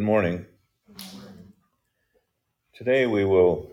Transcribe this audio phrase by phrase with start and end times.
[0.00, 0.46] Good morning.
[2.72, 3.70] Today we will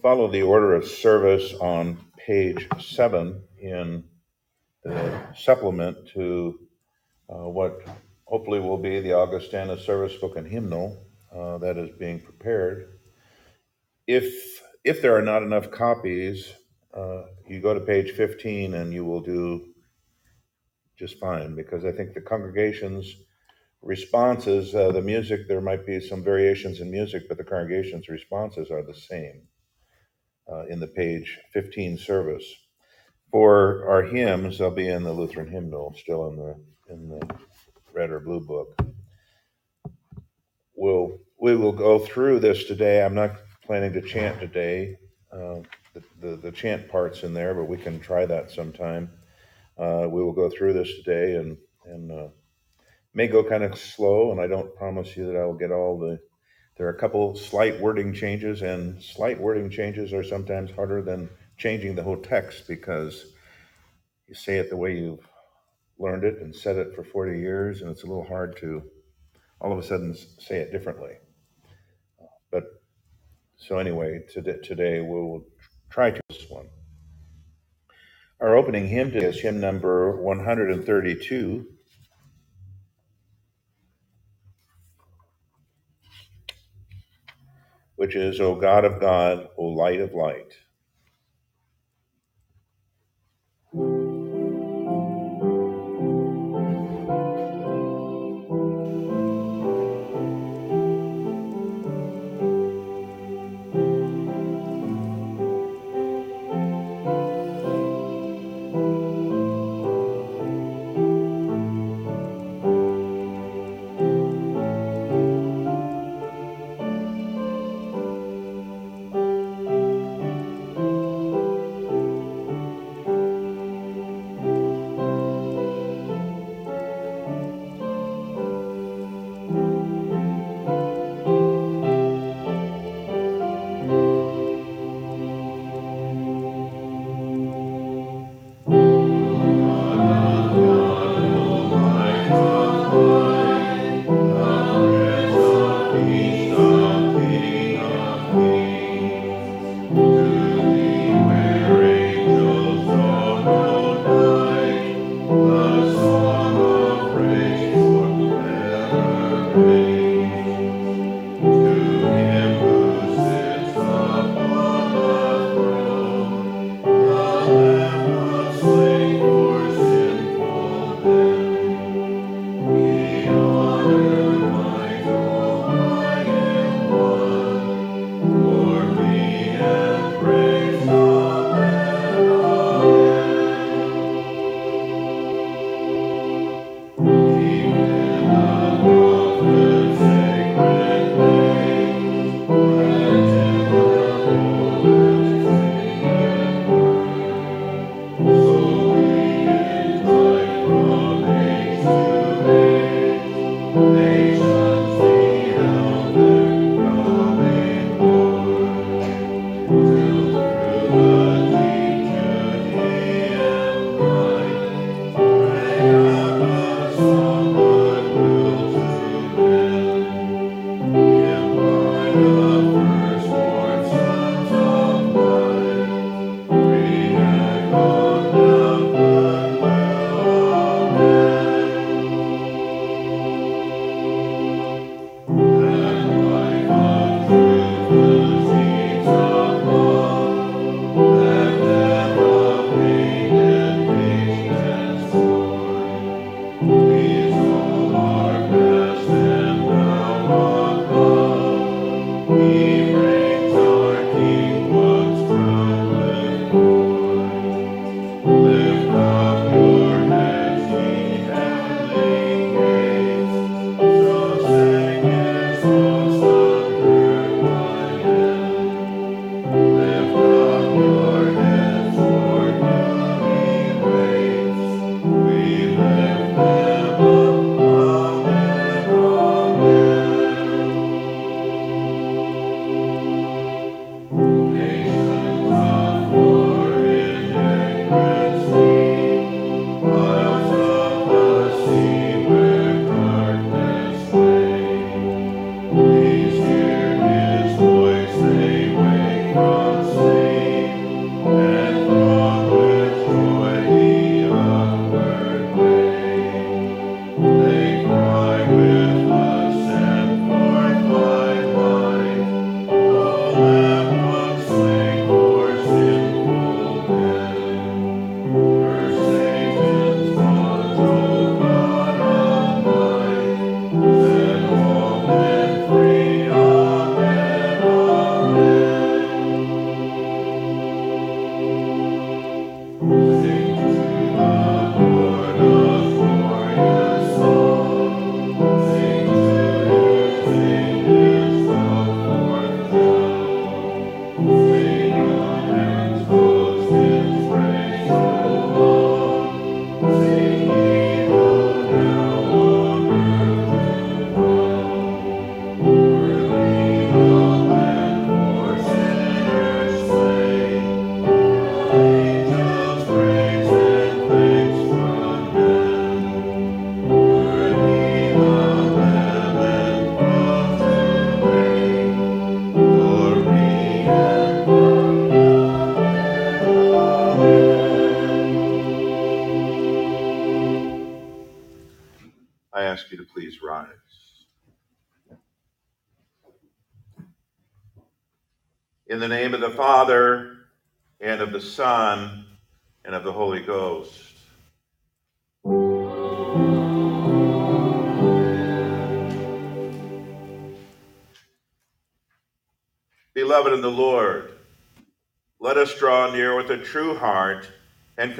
[0.00, 4.04] follow the order of service on page seven in
[4.82, 6.58] the supplement to
[7.28, 7.86] uh, what
[8.24, 11.04] hopefully will be the Augustana service book and hymnal
[11.36, 12.98] uh, that is being prepared.
[14.06, 16.50] If if there are not enough copies,
[16.94, 19.74] uh, you go to page 15 and you will do
[20.96, 23.16] just fine because I think the congregations
[23.82, 28.70] responses, uh, the music, there might be some variations in music, but the congregation's responses
[28.70, 29.42] are the same
[30.50, 32.44] uh, in the page 15 service.
[33.30, 36.56] For our hymns, they'll be in the Lutheran hymnal, still in the
[36.92, 37.34] in the
[37.94, 38.78] red or blue book.
[40.76, 43.02] We'll we will go through this today.
[43.02, 44.98] I'm not planning to chant today.
[45.32, 45.60] Uh,
[45.94, 49.10] the, the the chant parts in there, but we can try that sometime.
[49.78, 51.56] Uh, we will go through this today and
[51.86, 52.28] and uh,
[53.14, 55.98] may go kind of slow, and I don't promise you that I will get all
[55.98, 56.18] the.
[56.76, 61.28] There are a couple slight wording changes, and slight wording changes are sometimes harder than
[61.58, 63.26] changing the whole text because
[64.26, 65.28] you say it the way you've
[65.98, 68.82] learned it and said it for 40 years, and it's a little hard to
[69.60, 71.12] all of a sudden say it differently.
[72.50, 72.64] But
[73.56, 75.46] so anyway, today, today we will
[75.90, 76.66] try to this one.
[78.40, 81.66] Our opening hymn today is hymn number 132,
[88.02, 90.54] which is, O God of God, O light of light.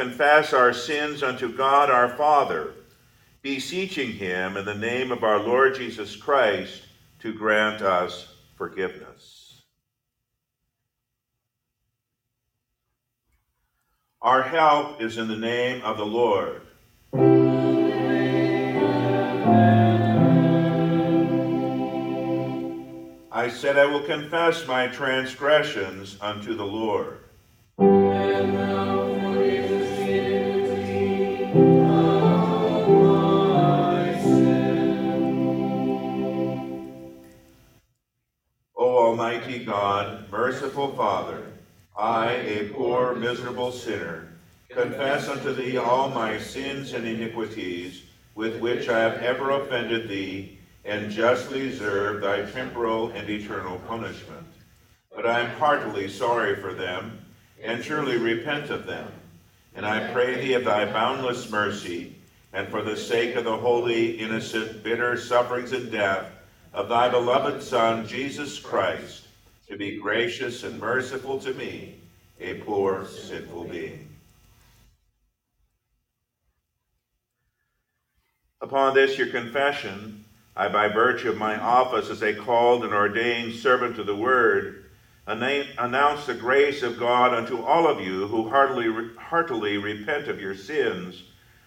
[0.02, 2.74] Confess our sins unto God our Father,
[3.40, 6.82] beseeching him in the name of our Lord Jesus Christ
[7.20, 9.62] to grant us forgiveness.
[14.20, 16.62] Our help is in the name of the Lord.
[23.30, 27.21] I said, I will confess my transgressions unto the Lord.
[39.12, 41.42] Almighty God, merciful Father,
[41.94, 44.26] I, a poor, miserable sinner,
[44.70, 48.04] confess unto thee all my sins and iniquities
[48.34, 54.46] with which I have ever offended thee and justly deserve thy temporal and eternal punishment.
[55.14, 57.18] But I am heartily sorry for them,
[57.62, 59.12] and truly repent of them.
[59.74, 62.16] And I pray thee of thy boundless mercy,
[62.54, 66.31] and for the sake of the holy, innocent, bitter sufferings and death
[66.72, 69.26] of thy beloved Son, Jesus Christ,
[69.68, 71.96] to be gracious and merciful to me,
[72.40, 74.08] a poor, sinful being.
[78.60, 80.24] Upon this your confession,
[80.56, 84.84] I, by virtue of my office as a called and ordained servant of the word,
[85.26, 90.54] announce the grace of God unto all of you who heartily, heartily repent of your
[90.54, 91.24] sins,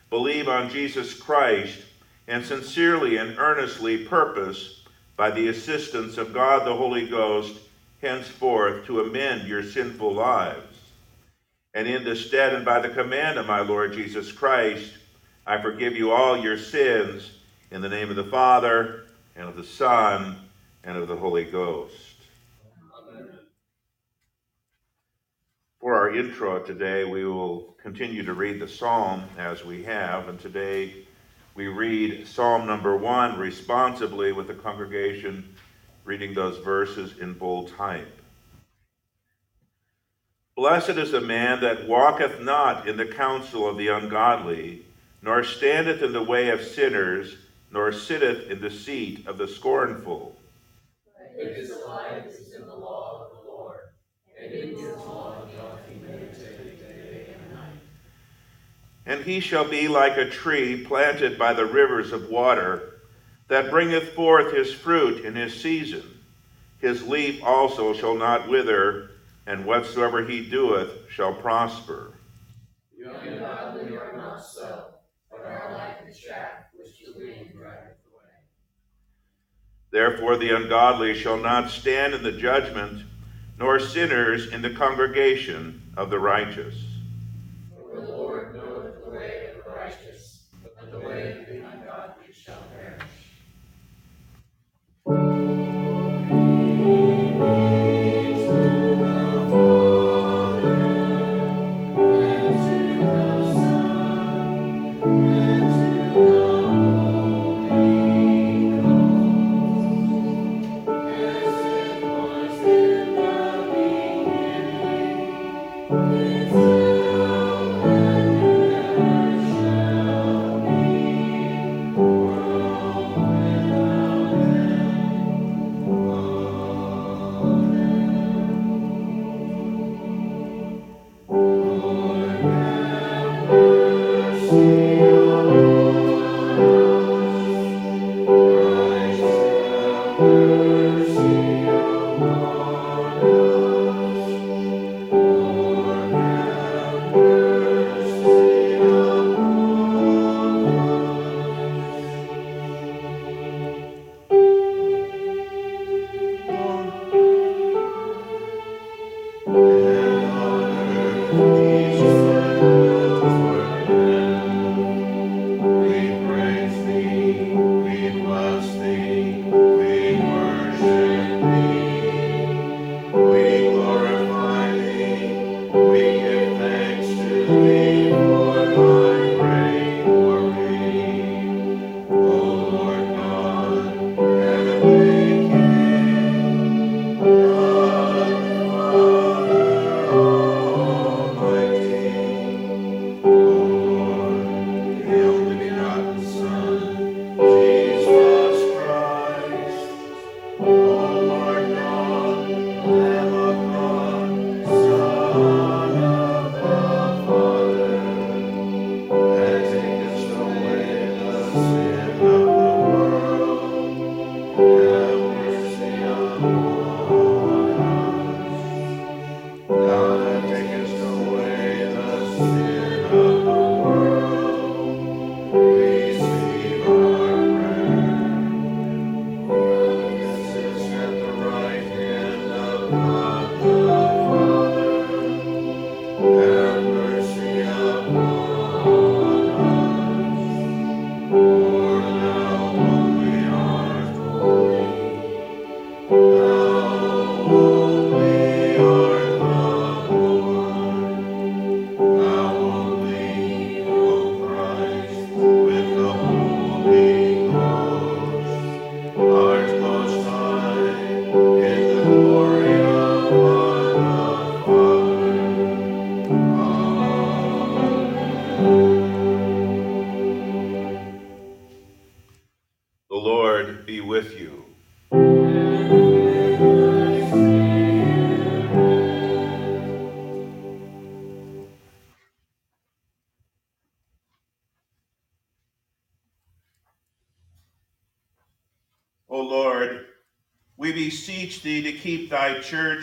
[0.09, 1.79] believe on Jesus Christ,
[2.27, 4.84] and sincerely and earnestly purpose,
[5.17, 7.59] by the assistance of God the Holy Ghost,
[8.01, 10.91] henceforth to amend your sinful lives.
[11.73, 14.93] And in the stead and by the command of my Lord Jesus Christ,
[15.45, 17.31] I forgive you all your sins
[17.71, 19.05] in the name of the Father,
[19.35, 20.37] and of the Son,
[20.83, 22.15] and of the Holy Ghost.
[23.09, 23.29] Amen.
[25.81, 30.39] For our introit today, we will continue to read the psalm as we have, and
[30.39, 31.04] today
[31.55, 35.55] we read Psalm number one responsibly with the congregation
[36.03, 38.21] reading those verses in bold type.
[40.55, 44.85] Blessed is the man that walketh not in the counsel of the ungodly,
[45.21, 47.37] nor standeth in the way of sinners,
[47.71, 50.37] nor sitteth in the seat of the scornful.
[51.37, 53.79] His life is in the law of the Lord,
[54.39, 57.79] and in his law doth he meditate day and night.
[59.05, 63.01] And he shall be like a tree planted by the rivers of water,
[63.47, 66.19] that bringeth forth his fruit in his season.
[66.79, 69.11] His leaf also shall not wither,
[69.45, 72.13] and whatsoever he doeth shall prosper.
[72.97, 74.85] The ungodly are not so,
[75.29, 76.65] but are like the chaff
[79.95, 83.03] Therefore, the ungodly shall not stand in the judgment,
[83.57, 86.94] nor sinners in the congregation of the righteous.
[91.05, 91.64] Way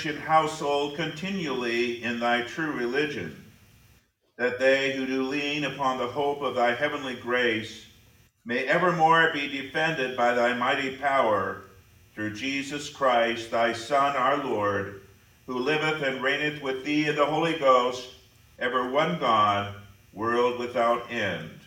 [0.07, 3.37] and household continually in thy true religion,
[4.37, 7.87] that they who do lean upon the hope of thy heavenly grace
[8.45, 11.63] may evermore be defended by thy mighty power
[12.15, 15.03] through Jesus Christ, thy Son, our Lord,
[15.47, 18.11] who liveth and reigneth with thee in the Holy Ghost,
[18.59, 19.75] ever one God,
[20.13, 21.62] world without end.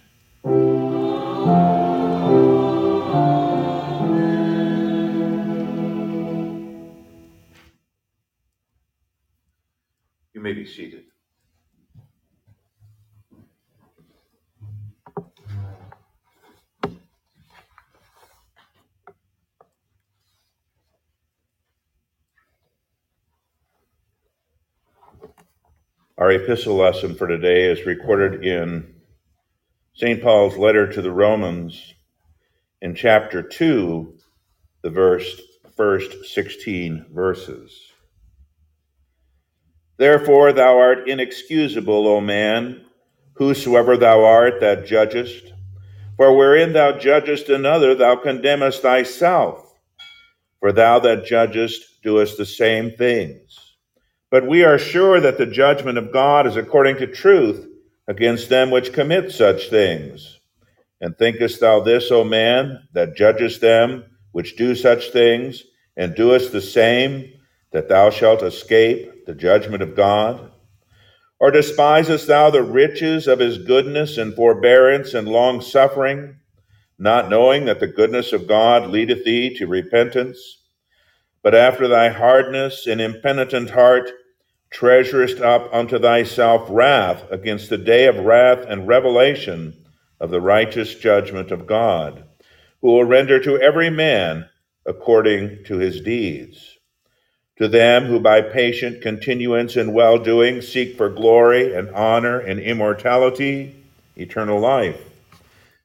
[10.46, 11.06] May be seated.
[26.20, 28.94] Our epistle lesson for today is recorded in
[29.96, 30.22] St.
[30.22, 31.96] Paul's letter to the Romans
[32.84, 34.14] in chapter 2,
[34.84, 35.42] the verse,
[35.76, 37.95] first 16 verses.
[39.98, 42.86] Therefore thou art inexcusable, O man,
[43.34, 45.54] whosoever thou art that judgest.
[46.18, 49.74] For wherein thou judgest another, thou condemnest thyself.
[50.60, 53.76] For thou that judgest doest the same things.
[54.32, 57.68] But we are sure that the judgment of God is according to truth
[58.08, 60.40] against them which commit such things.
[61.02, 65.64] And thinkest thou this, O man, that judgest them which do such things,
[65.96, 67.32] and doest the same,
[67.72, 70.52] that thou shalt escape the judgment of God?
[71.40, 76.38] Or despisest thou the riches of his goodness and forbearance and long suffering,
[76.98, 80.64] not knowing that the goodness of God leadeth thee to repentance?
[81.44, 84.10] But after thy hardness and impenitent heart,
[84.72, 89.74] treasurest up unto thyself wrath against the day of wrath and revelation
[90.20, 92.24] of the righteous judgment of God,
[92.82, 94.50] who will render to every man
[94.86, 96.75] according to his deeds.
[97.58, 102.60] To them who by patient continuance in well doing seek for glory and honor and
[102.60, 103.74] immortality,
[104.18, 105.00] eternal life.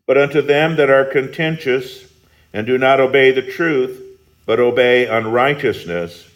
[0.05, 2.13] But unto them that are contentious
[2.53, 4.03] and do not obey the truth,
[4.47, 6.29] but obey unrighteousness,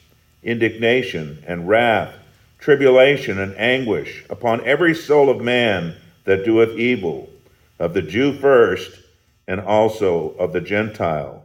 [0.44, 2.14] indignation and wrath,
[2.60, 7.28] tribulation and anguish upon every soul of man that doeth evil,
[7.80, 9.00] of the Jew first,
[9.48, 11.43] and also of the Gentile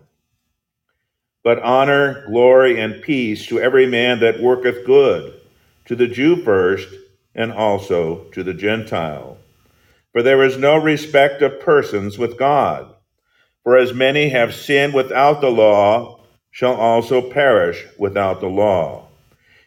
[1.43, 5.33] but honor, glory, and peace to every man that worketh good,
[5.85, 6.87] to the Jew first,
[7.35, 9.37] and also to the Gentile.
[10.11, 12.93] For there is no respect of persons with God.
[13.63, 16.19] For as many have sinned without the law
[16.51, 19.07] shall also perish without the law.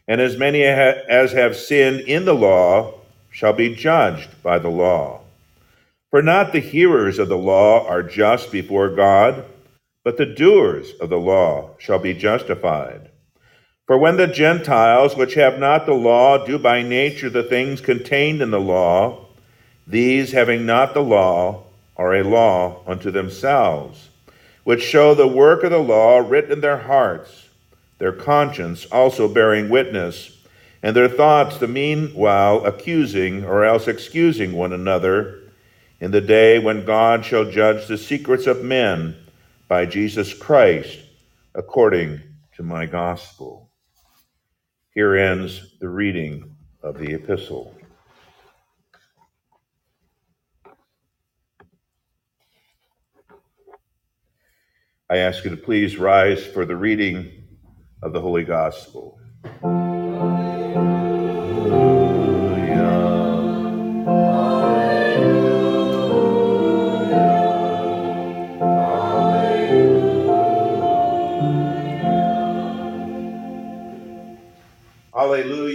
[0.09, 2.95] And as many as have sinned in the law
[3.31, 5.21] shall be judged by the law.
[6.11, 9.45] For not the hearers of the law are just before God
[10.05, 13.11] but the doers of the law shall be justified.
[13.87, 18.41] For when the Gentiles, which have not the law, do by nature the things contained
[18.41, 19.27] in the law,
[19.87, 21.65] these, having not the law,
[21.97, 24.09] are a law unto themselves,
[24.65, 27.49] which show the work of the law written in their hearts,
[27.99, 30.39] their conscience also bearing witness,
[30.83, 35.39] and their thoughts the meanwhile accusing or else excusing one another,
[36.01, 39.17] in the day when God shall judge the secrets of men
[39.73, 40.99] by Jesus Christ
[41.55, 42.21] according
[42.55, 43.71] to my gospel.
[44.93, 47.75] Here ends the reading of the epistle.
[55.09, 57.33] I ask you to please rise for the reading
[58.03, 59.19] of the Holy Gospel.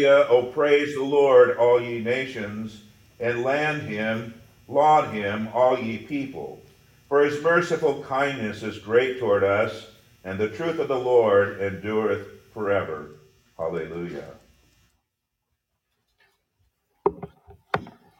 [0.07, 0.27] Alleluia.
[0.29, 2.81] O praise the Lord, all ye nations,
[3.19, 4.33] and land him,
[4.67, 6.61] laud him, all ye people.
[7.09, 9.87] For his merciful kindness is great toward us,
[10.23, 13.11] and the truth of the Lord endureth forever.
[13.57, 14.25] Hallelujah.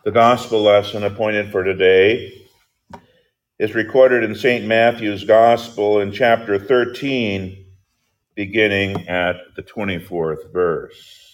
[0.06, 2.34] The gospel lesson appointed for today
[3.60, 4.65] is recorded in St.
[4.65, 7.65] Matthew's Gospel in chapter 13,
[8.36, 11.27] beginning at the 24th verse.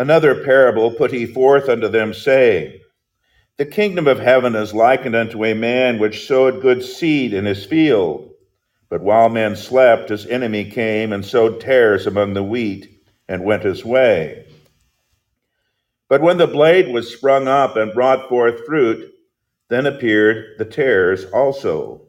[0.00, 2.80] Another parable put he forth unto them, saying,
[3.58, 7.66] The kingdom of heaven is likened unto a man which sowed good seed in his
[7.66, 8.30] field.
[8.88, 12.88] But while men slept, his enemy came and sowed tares among the wheat,
[13.28, 14.46] and went his way.
[16.08, 19.09] But when the blade was sprung up and brought forth fruit,
[19.70, 22.02] then appeared the tares also.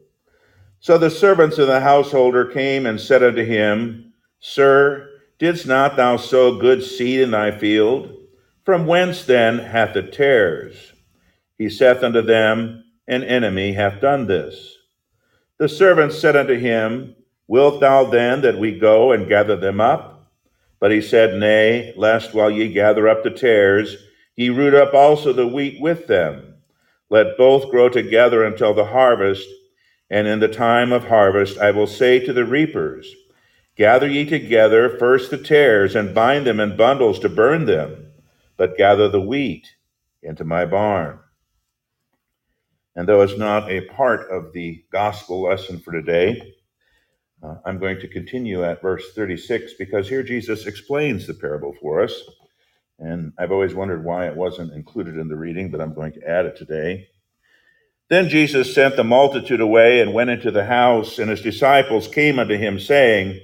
[0.80, 5.08] So the servants of the householder came and said unto him, Sir,
[5.42, 8.16] Didst not thou sow good seed in thy field?
[8.64, 10.92] From whence then hath the tares?
[11.58, 14.76] He saith unto them, An enemy hath done this.
[15.58, 17.16] The servants said unto him,
[17.48, 20.30] Wilt thou then that we go and gather them up?
[20.78, 23.96] But he said, Nay, lest while ye gather up the tares,
[24.36, 26.51] ye root up also the wheat with them.
[27.12, 29.46] Let both grow together until the harvest,
[30.08, 33.14] and in the time of harvest I will say to the reapers,
[33.76, 38.12] Gather ye together first the tares, and bind them in bundles to burn them,
[38.56, 39.68] but gather the wheat
[40.22, 41.18] into my barn.
[42.96, 46.54] And though it's not a part of the gospel lesson for today,
[47.42, 52.02] uh, I'm going to continue at verse 36 because here Jesus explains the parable for
[52.02, 52.22] us.
[53.02, 56.28] And I've always wondered why it wasn't included in the reading, but I'm going to
[56.28, 57.08] add it today.
[58.08, 62.38] Then Jesus sent the multitude away and went into the house, and his disciples came
[62.38, 63.40] unto him, saying,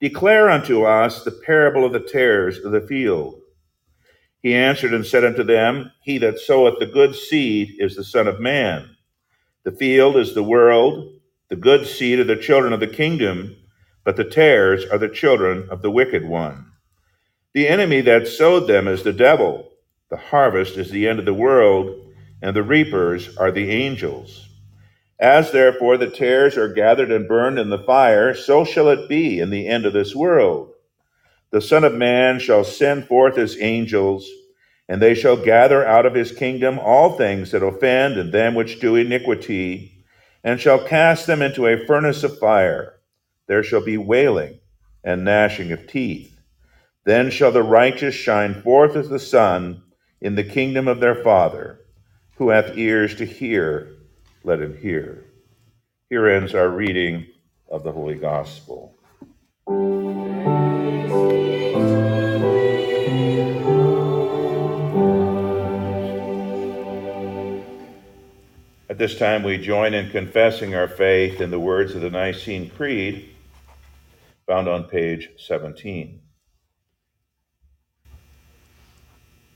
[0.00, 3.40] Declare unto us the parable of the tares of the field.
[4.40, 8.28] He answered and said unto them, He that soweth the good seed is the Son
[8.28, 8.88] of Man.
[9.64, 11.12] The field is the world,
[11.48, 13.56] the good seed are the children of the kingdom,
[14.04, 16.70] but the tares are the children of the wicked one.
[17.56, 19.72] The enemy that sowed them is the devil.
[20.10, 24.46] The harvest is the end of the world, and the reapers are the angels.
[25.18, 29.40] As therefore the tares are gathered and burned in the fire, so shall it be
[29.40, 30.74] in the end of this world.
[31.50, 34.28] The Son of Man shall send forth his angels,
[34.86, 38.80] and they shall gather out of his kingdom all things that offend and them which
[38.80, 40.04] do iniquity,
[40.44, 43.00] and shall cast them into a furnace of fire.
[43.46, 44.60] There shall be wailing
[45.02, 46.35] and gnashing of teeth.
[47.06, 49.80] Then shall the righteous shine forth as the sun
[50.20, 51.78] in the kingdom of their Father.
[52.38, 53.92] Who hath ears to hear,
[54.42, 55.24] let him hear.
[56.10, 57.28] Here ends our reading
[57.70, 58.96] of the Holy Gospel.
[68.90, 72.68] At this time, we join in confessing our faith in the words of the Nicene
[72.68, 73.30] Creed,
[74.48, 76.25] found on page 17.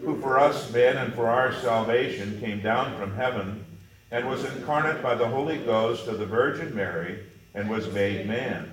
[0.00, 3.64] who for us men and for our salvation came down from heaven
[4.10, 7.18] and was incarnate by the Holy Ghost of the Virgin Mary,
[7.54, 8.70] and was made man,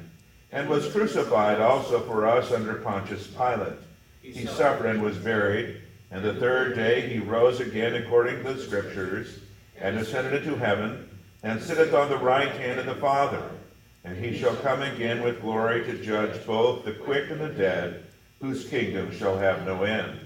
[0.51, 3.79] and was crucified also for us under Pontius Pilate.
[4.21, 8.61] He suffered and was buried, and the third day he rose again according to the
[8.61, 9.39] Scriptures,
[9.79, 11.09] and ascended into heaven,
[11.43, 13.49] and sitteth on the right hand of the Father.
[14.03, 18.05] And he shall come again with glory to judge both the quick and the dead,
[18.39, 20.19] whose kingdom shall have no end.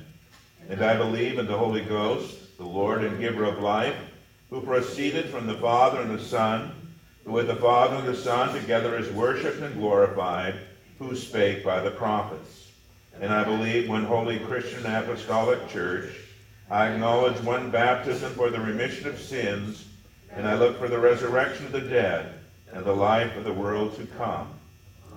[0.69, 3.95] And I believe in the Holy Ghost, the Lord and giver of life,
[4.51, 6.71] who proceeded from the Father and the Son,
[7.25, 10.55] who with the Father and the Son together is worshipped and glorified,
[10.99, 12.67] who spake by the prophets.
[13.19, 16.11] And I believe one holy Christian apostolic church,
[16.69, 19.85] I acknowledge one baptism for the remission of sins,
[20.31, 22.33] and I look for the resurrection of the dead
[22.71, 24.47] and the life of the world to come.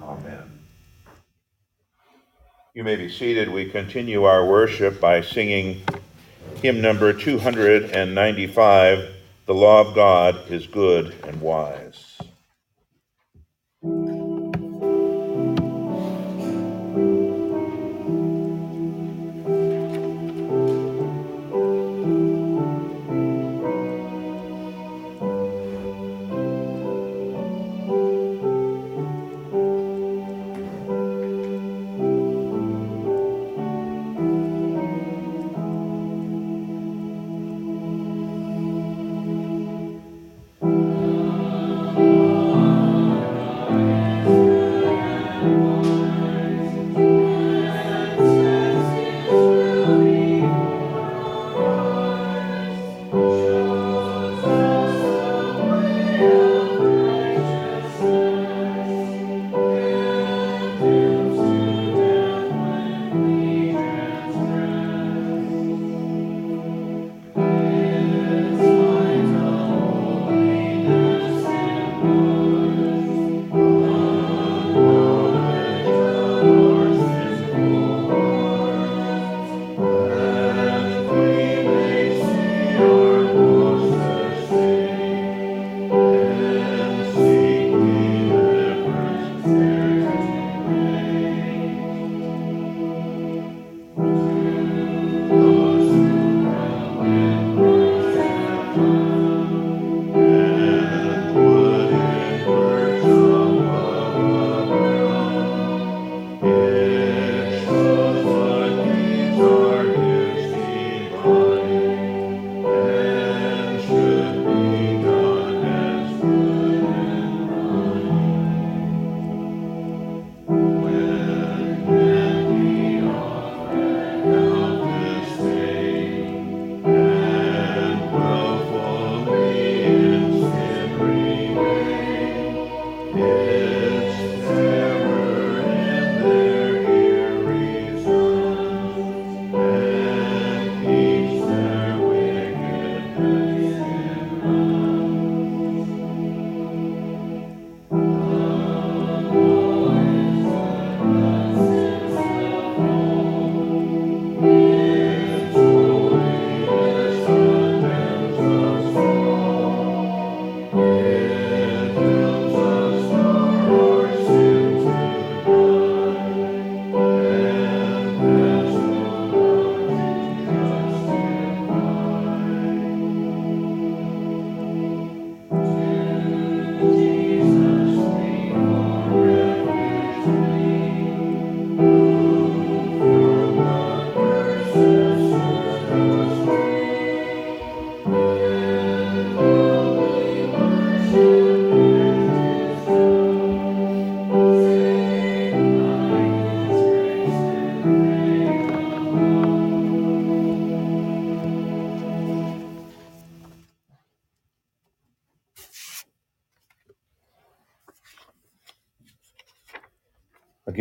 [0.02, 0.61] Amen.
[2.74, 3.50] You may be seated.
[3.50, 5.82] We continue our worship by singing
[6.62, 12.11] hymn number 295 The Law of God is Good and Wise.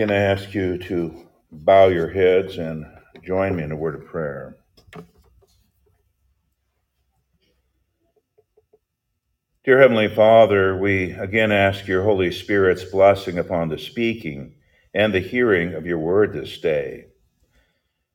[0.02, 2.88] Again, to ask you to bow your heads and
[3.24, 4.58] join me in a word of prayer.
[9.64, 14.56] Dear Heavenly Father, we again ask your Holy Spirit's blessing upon the speaking
[14.92, 17.06] and the hearing of your word this day,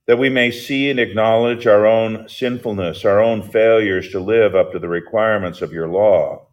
[0.07, 4.73] that we may see and acknowledge our own sinfulness, our own failures to live up
[4.73, 6.49] to the requirements of your law,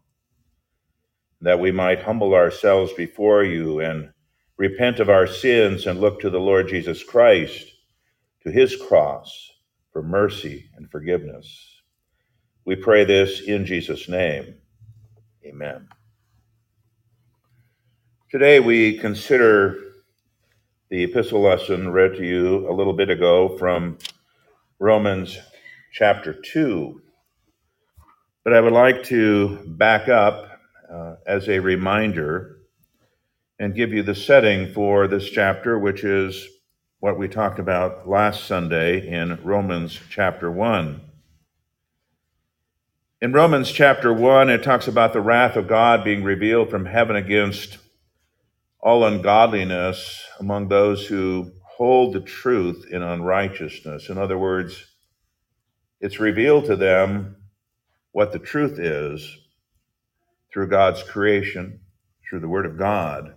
[1.40, 4.13] that we might humble ourselves before you and
[4.56, 7.66] repent of our sins, and look to the Lord Jesus Christ,
[8.42, 9.50] to his cross,
[9.92, 11.80] for mercy and forgiveness.
[12.64, 14.54] We pray this in Jesus' name.
[15.44, 15.88] Amen.
[18.30, 19.78] Today we consider
[20.88, 23.98] the epistle lesson read to you a little bit ago from
[24.78, 25.38] Romans
[25.92, 27.00] chapter 2.
[28.42, 30.60] But I would like to back up
[30.92, 32.53] uh, as a reminder
[33.58, 36.46] and give you the setting for this chapter, which is
[37.00, 41.00] what we talked about last Sunday in Romans chapter 1.
[43.20, 47.16] In Romans chapter 1, it talks about the wrath of God being revealed from heaven
[47.16, 47.78] against
[48.80, 54.08] all ungodliness among those who hold the truth in unrighteousness.
[54.10, 54.86] In other words,
[56.00, 57.36] It's revealed to them
[58.12, 59.38] what the truth is
[60.52, 61.80] through God's creation,
[62.28, 63.34] through the Word of God.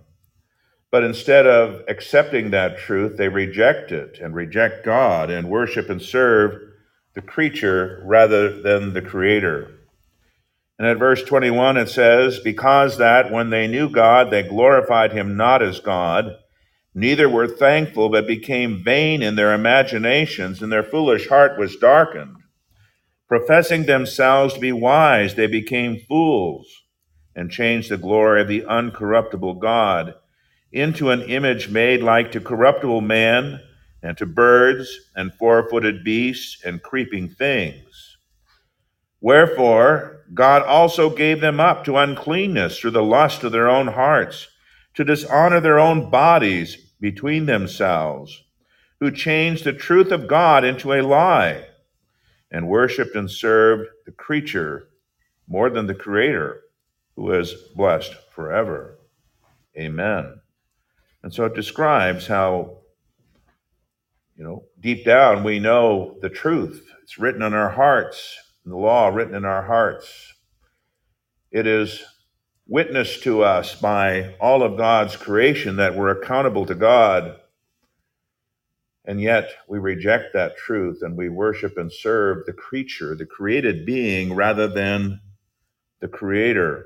[0.92, 6.02] But instead of accepting that truth, they reject it and reject God and worship and
[6.02, 6.62] serve
[7.14, 9.72] the creature rather than the Creator.
[10.80, 15.36] And at verse 21, it says, Because that when they knew God, they glorified him
[15.36, 16.36] not as God,
[16.94, 22.36] neither were thankful, but became vain in their imaginations, and their foolish heart was darkened.
[23.28, 26.68] Professing themselves to be wise, they became fools
[27.36, 30.14] and changed the glory of the uncorruptible God
[30.72, 33.62] into an image made like to corruptible man
[34.04, 38.18] and to birds and four footed beasts and creeping things.
[39.22, 44.48] Wherefore, God also gave them up to uncleanness through the lust of their own hearts,
[44.94, 48.44] to dishonor their own bodies between themselves,
[49.00, 51.66] who changed the truth of God into a lie,
[52.52, 54.90] and worshiped and served the creature
[55.48, 56.62] more than the Creator,
[57.16, 59.00] who is blessed forever.
[59.78, 60.40] Amen.
[61.28, 62.78] And so it describes how,
[64.38, 66.90] you know, deep down we know the truth.
[67.04, 70.34] It's written in our hearts, the law written in our hearts.
[71.52, 72.02] It is
[72.66, 77.36] witnessed to us by all of God's creation that we're accountable to God.
[79.04, 83.86] And yet we reject that truth and we worship and serve the creature, the created
[83.86, 85.20] being, rather than
[86.00, 86.86] the creator.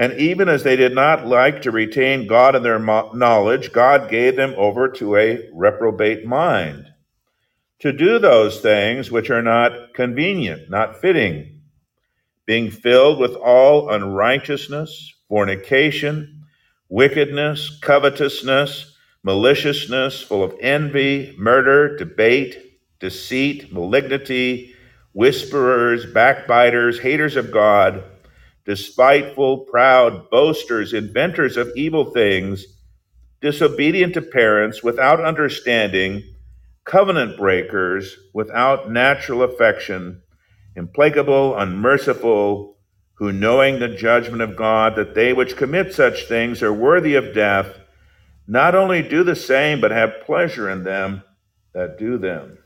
[0.00, 4.34] And even as they did not like to retain God in their knowledge, God gave
[4.34, 6.86] them over to a reprobate mind
[7.80, 11.60] to do those things which are not convenient, not fitting,
[12.46, 16.46] being filled with all unrighteousness, fornication,
[16.88, 22.56] wickedness, covetousness, maliciousness, full of envy, murder, debate,
[23.00, 24.74] deceit, malignity,
[25.12, 28.02] whisperers, backbiters, haters of God
[28.70, 32.64] despiteful, proud, boasters, inventors of evil things,
[33.40, 36.22] disobedient to parents, without understanding,
[36.84, 40.22] covenant breakers, without natural affection,
[40.76, 42.76] implacable, unmerciful,
[43.14, 47.34] who knowing the judgment of God, that they which commit such things are worthy of
[47.34, 47.76] death,
[48.46, 51.24] not only do the same, but have pleasure in them
[51.74, 52.58] that do them.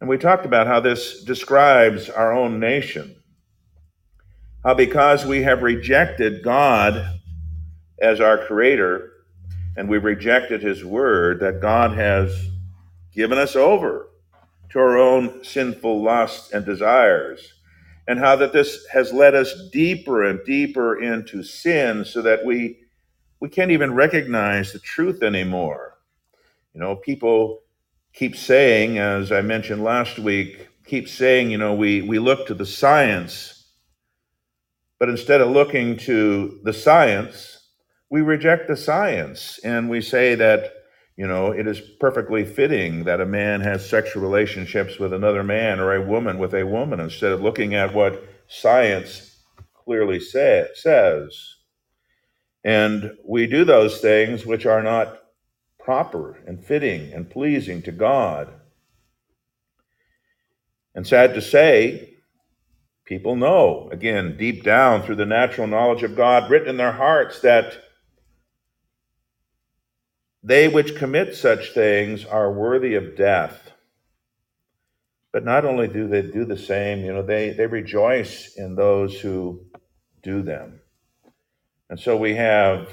[0.00, 3.19] And we talked about how this describes our own nation
[4.64, 7.20] how because we have rejected God
[8.00, 9.12] as our creator
[9.76, 12.48] and we've rejected his word, that God has
[13.12, 14.08] given us over
[14.70, 17.54] to our own sinful lusts and desires.
[18.08, 22.78] And how that this has led us deeper and deeper into sin so that we
[23.38, 25.96] we can't even recognize the truth anymore.
[26.74, 27.60] You know, people
[28.12, 32.54] keep saying, as I mentioned last week, keep saying, you know, we, we look to
[32.54, 33.59] the science
[35.00, 37.68] but instead of looking to the science,
[38.10, 40.74] we reject the science and we say that,
[41.16, 45.80] you know, it is perfectly fitting that a man has sexual relationships with another man
[45.80, 49.42] or a woman with a woman instead of looking at what science
[49.74, 51.56] clearly say, says.
[52.62, 55.18] And we do those things which are not
[55.78, 58.52] proper and fitting and pleasing to God.
[60.94, 62.09] And sad to say,
[63.10, 67.40] People know, again, deep down through the natural knowledge of God, written in their hearts,
[67.40, 67.76] that
[70.44, 73.72] they which commit such things are worthy of death.
[75.32, 79.20] But not only do they do the same, you know, they, they rejoice in those
[79.20, 79.66] who
[80.22, 80.80] do them.
[81.88, 82.88] And so we have,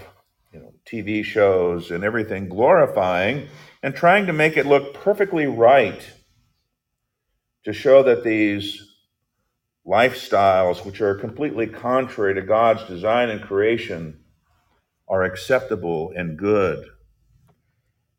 [0.52, 3.50] you know, TV shows and everything glorifying
[3.84, 6.02] and trying to make it look perfectly right
[7.66, 8.87] to show that these
[9.88, 14.20] lifestyles which are completely contrary to God's design and creation
[15.08, 16.86] are acceptable and good.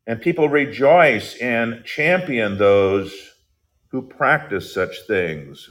[0.07, 3.13] And people rejoice and champion those
[3.91, 5.69] who practice such things.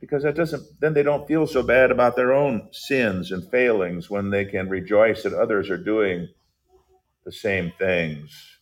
[0.00, 4.10] Because that doesn't, then they don't feel so bad about their own sins and failings
[4.10, 6.28] when they can rejoice that others are doing
[7.24, 8.55] the same things.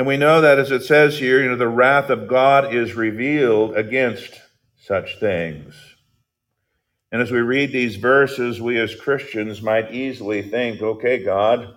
[0.00, 2.94] And we know that as it says here, you know, the wrath of God is
[2.94, 4.40] revealed against
[4.78, 5.74] such things.
[7.12, 11.74] And as we read these verses, we as Christians might easily think, okay, God,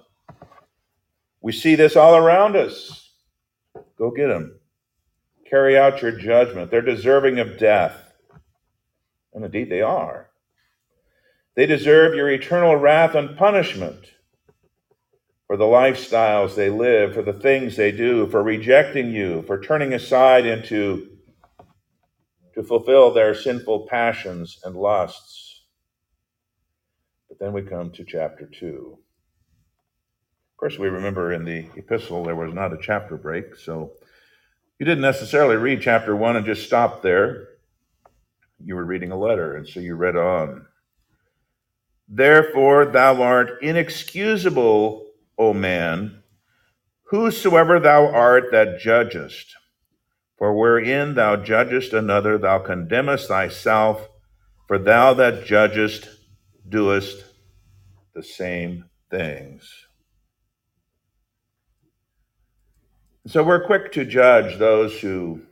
[1.41, 3.11] we see this all around us.
[3.97, 4.57] Go get them.
[5.49, 6.71] Carry out your judgment.
[6.71, 8.13] They're deserving of death.
[9.33, 10.29] And indeed, they are.
[11.55, 14.12] They deserve your eternal wrath and punishment
[15.53, 19.93] for the lifestyles they live, for the things they do, for rejecting you, for turning
[19.93, 21.07] aside into
[22.55, 25.65] to fulfill their sinful passions and lusts.
[27.29, 28.97] But then we come to chapter 2.
[28.97, 33.91] Of course, we remember in the epistle there was not a chapter break, so
[34.79, 37.49] you didn't necessarily read chapter 1 and just stop there.
[38.65, 40.65] You were reading a letter, and so you read on.
[42.09, 46.23] Therefore, thou art inexcusable, O man,
[47.09, 49.55] whosoever thou art that judgest.
[50.37, 54.09] For wherein thou judgest another, thou condemnest thyself,
[54.67, 56.09] for thou that judgest
[56.67, 57.23] doest
[58.13, 59.69] the same things.
[63.27, 65.43] So we're quick to judge those who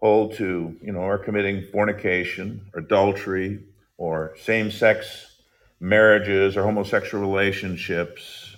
[0.00, 3.64] hold to, you know, are committing fornication, adultery,
[3.96, 5.35] or same sex
[5.80, 8.56] marriages or homosexual relationships.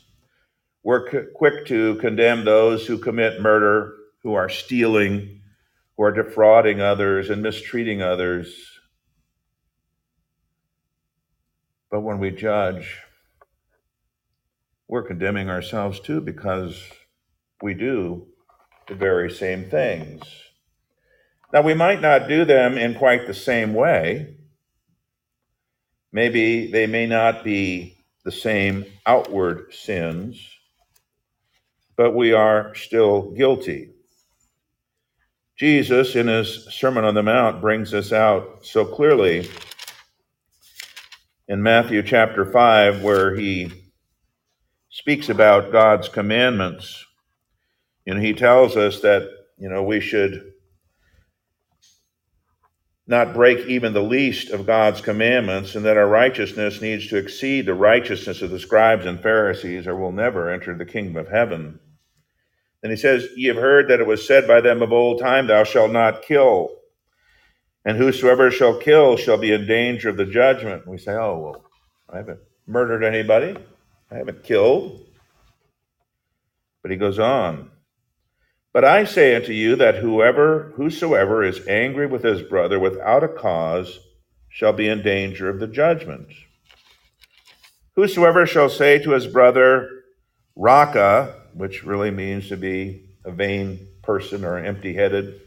[0.83, 5.43] We're c- quick to condemn those who commit murder, who are stealing,
[5.97, 8.79] who are defrauding others and mistreating others.
[11.91, 13.01] But when we judge,
[14.87, 16.83] we're condemning ourselves too because
[17.63, 18.27] we do
[18.87, 20.23] the very same things.
[21.53, 24.38] Now, we might not do them in quite the same way.
[26.13, 30.41] Maybe they may not be the same outward sins,
[31.97, 33.91] but we are still guilty.
[35.57, 39.49] Jesus, in his Sermon on the Mount, brings this out so clearly
[41.49, 43.73] in Matthew chapter 5, where he
[44.91, 47.05] speaks about God's commandments.
[48.07, 49.29] And he tells us that,
[49.59, 50.53] you know, we should
[53.09, 57.65] not break even the least of God's commandments, and that our righteousness needs to exceed
[57.65, 61.81] the righteousness of the scribes and Pharisees, or we'll never enter the kingdom of heaven.
[62.83, 65.47] And he says, Ye have heard that it was said by them of old time,
[65.47, 66.69] Thou shalt not kill.
[67.83, 70.87] And whosoever shall kill shall be in danger of the judgment.
[70.87, 71.65] We say, Oh, well,
[72.13, 73.57] I haven't murdered anybody,
[74.11, 75.01] I haven't killed.
[76.83, 77.71] But he goes on.
[78.73, 83.29] But I say unto you that whoever, whosoever is angry with his brother without a
[83.29, 83.99] cause
[84.49, 86.29] shall be in danger of the judgment.
[87.97, 89.89] Whosoever shall say to his brother,
[90.55, 95.41] Raca, which really means to be a vain person or empty headed,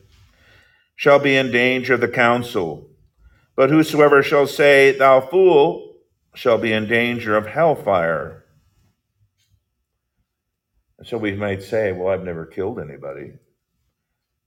[0.96, 2.90] shall be in danger of the council.
[3.56, 5.96] But whosoever shall say, Thou fool,
[6.34, 8.41] shall be in danger of hellfire.
[11.02, 13.34] And so we might say, well, I've never killed anybody.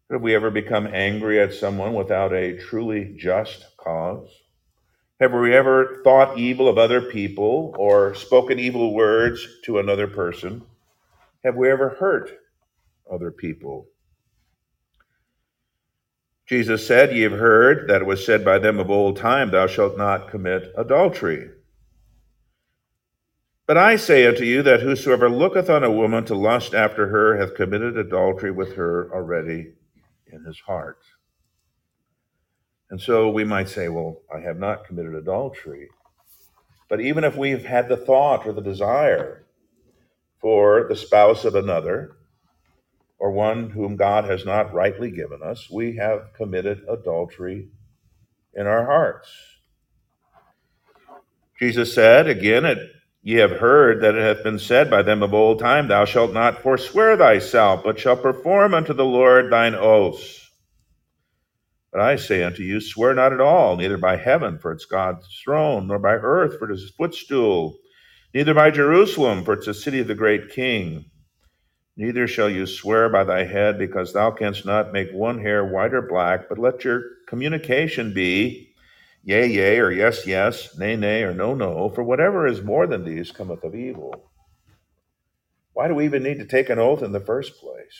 [0.08, 4.28] Have we ever become angry at someone without a truly just cause?
[5.18, 10.62] Have we ever thought evil of other people or spoken evil words to another person?
[11.44, 12.30] Have we ever hurt
[13.12, 13.88] other people?
[16.46, 19.66] Jesus said, Ye have heard that it was said by them of old time, Thou
[19.66, 21.50] shalt not commit adultery.
[23.66, 27.38] But I say unto you that whosoever looketh on a woman to lust after her
[27.38, 29.72] hath committed adultery with her already
[30.30, 30.98] in his heart.
[32.90, 35.88] And so we might say, well, I have not committed adultery.
[36.90, 39.46] But even if we've had the thought or the desire
[40.40, 42.16] for the spouse of another,
[43.18, 47.68] or one whom God has not rightly given us, we have committed adultery
[48.52, 49.30] in our hearts.
[51.58, 52.76] Jesus said again at
[53.26, 56.34] Ye have heard that it hath been said by them of old time, Thou shalt
[56.34, 60.50] not forswear thyself, but shalt perform unto the Lord thine oaths.
[61.90, 65.26] But I say unto you, swear not at all, neither by heaven, for it's God's
[65.42, 67.78] throne, nor by earth, for it is his footstool,
[68.34, 71.06] neither by Jerusalem, for it's the city of the great king.
[71.96, 75.94] Neither shall you swear by thy head, because thou canst not make one hair white
[75.94, 78.73] or black, but let your communication be
[79.26, 83.04] Yea, yea, or yes, yes, nay, nay, or no, no, for whatever is more than
[83.04, 84.30] these cometh of evil.
[85.72, 87.98] Why do we even need to take an oath in the first place?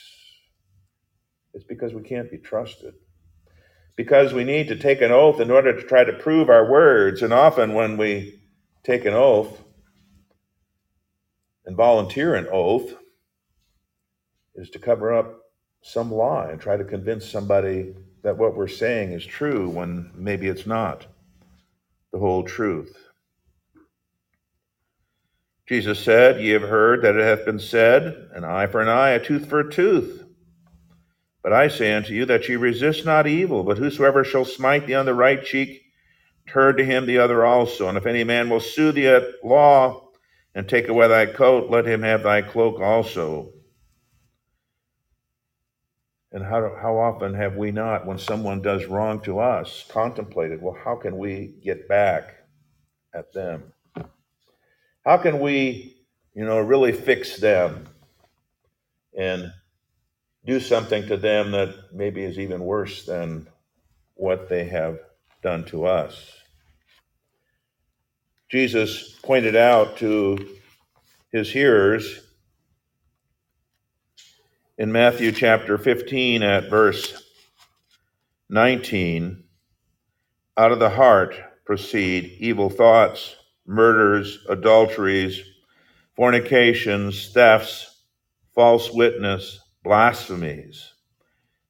[1.55, 2.93] It's because we can't be trusted.
[3.95, 7.23] Because we need to take an oath in order to try to prove our words.
[7.23, 8.39] And often when we
[8.83, 9.63] take an oath
[11.65, 12.93] and volunteer an oath,
[14.53, 15.41] is to cover up
[15.81, 20.47] some lie and try to convince somebody that what we're saying is true when maybe
[20.47, 21.07] it's not
[22.15, 22.95] the whole truth.
[25.67, 29.09] Jesus said, Ye have heard that it hath been said, An eye for an eye,
[29.09, 30.23] a tooth for a tooth.
[31.43, 34.93] But I say unto you that ye resist not evil, but whosoever shall smite thee
[34.93, 35.81] on the right cheek,
[36.47, 37.89] turn to him the other also.
[37.89, 40.07] And if any man will sue thee at law
[40.55, 43.51] and take away thy coat, let him have thy cloak also.
[46.35, 50.75] And how, how often have we not, when someone does wrong to us, contemplated, well,
[50.83, 52.35] how can we get back
[53.13, 53.71] at them?
[55.05, 55.95] How can we,
[56.33, 57.87] you know, really fix them
[59.17, 59.49] and
[60.45, 63.47] do something to them that maybe is even worse than
[64.15, 64.99] what they have
[65.41, 66.33] done to us?
[68.51, 70.57] Jesus pointed out to
[71.31, 72.24] his hearers
[74.77, 77.23] in Matthew chapter 15 at verse
[78.49, 79.43] 19
[80.57, 85.41] out of the heart proceed evil thoughts, murders, adulteries,
[86.15, 88.03] fornications, thefts,
[88.53, 90.93] false witness, blasphemies.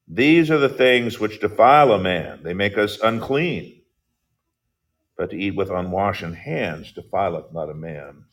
[0.08, 2.41] These are the things which defile a man.
[2.43, 3.82] They make us unclean.
[5.18, 8.25] But to eat with unwashen hands defileth not a man.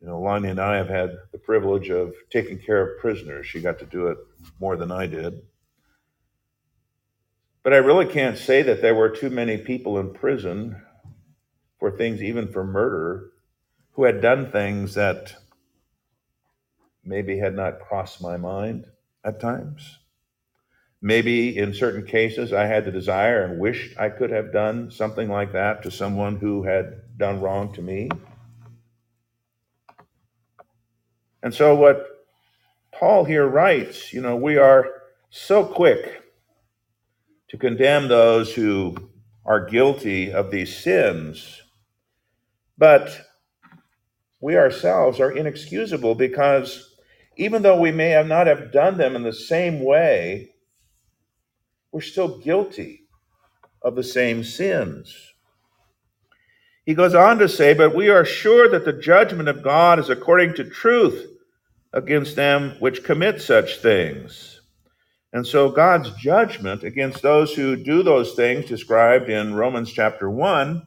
[0.00, 3.46] You know, Lonnie and I have had the privilege of taking care of prisoners.
[3.46, 4.18] She got to do it
[4.60, 5.42] more than I did.
[7.64, 10.80] But I really can't say that there were too many people in prison
[11.80, 13.30] for things, even for murder,
[13.92, 15.34] who had done things that
[17.04, 18.86] maybe had not crossed my mind
[19.24, 19.98] at times.
[21.02, 25.28] Maybe in certain cases I had the desire and wished I could have done something
[25.28, 28.08] like that to someone who had done wrong to me.
[31.42, 32.04] And so, what
[32.92, 34.86] Paul here writes, you know, we are
[35.30, 36.22] so quick
[37.48, 38.96] to condemn those who
[39.44, 41.62] are guilty of these sins,
[42.76, 43.20] but
[44.40, 46.96] we ourselves are inexcusable because
[47.36, 50.50] even though we may have not have done them in the same way,
[51.92, 53.06] we're still guilty
[53.82, 55.27] of the same sins.
[56.88, 60.08] He goes on to say, But we are sure that the judgment of God is
[60.08, 61.22] according to truth
[61.92, 64.62] against them which commit such things.
[65.34, 70.82] And so God's judgment against those who do those things described in Romans chapter 1,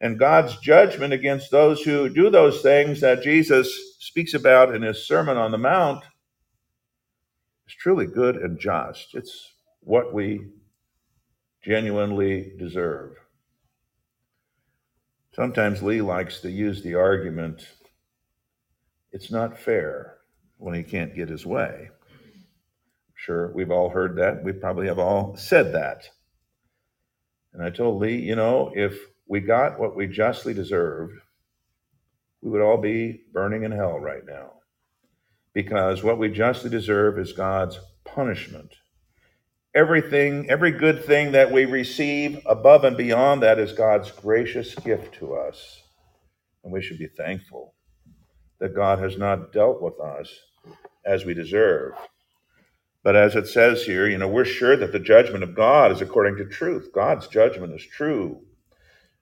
[0.00, 5.04] and God's judgment against those who do those things that Jesus speaks about in his
[5.04, 6.04] Sermon on the Mount
[7.66, 9.16] is truly good and just.
[9.16, 10.46] It's what we
[11.64, 13.16] genuinely deserve.
[15.38, 17.64] Sometimes Lee likes to use the argument
[19.12, 20.16] it's not fair
[20.56, 21.90] when he can't get his way.
[23.14, 24.42] Sure, we've all heard that.
[24.42, 26.08] We probably have all said that.
[27.52, 31.14] And I told Lee, you know, if we got what we justly deserved,
[32.42, 34.54] we would all be burning in hell right now.
[35.52, 38.74] Because what we justly deserve is God's punishment.
[39.74, 45.14] Everything, every good thing that we receive above and beyond that is God's gracious gift
[45.16, 45.82] to us.
[46.64, 47.74] And we should be thankful
[48.60, 50.34] that God has not dealt with us
[51.04, 51.92] as we deserve.
[53.04, 56.00] But as it says here, you know, we're sure that the judgment of God is
[56.00, 56.90] according to truth.
[56.92, 58.40] God's judgment is true.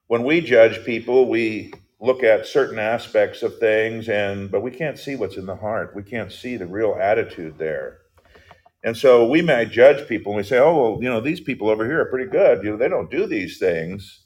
[0.07, 4.99] When we judge people, we look at certain aspects of things and but we can't
[4.99, 5.94] see what's in the heart.
[5.94, 7.99] We can't see the real attitude there.
[8.87, 11.68] And so we might judge people and we say, "Oh, well, you know, these people
[11.68, 12.62] over here are pretty good.
[12.62, 14.24] You know, they don't do these things."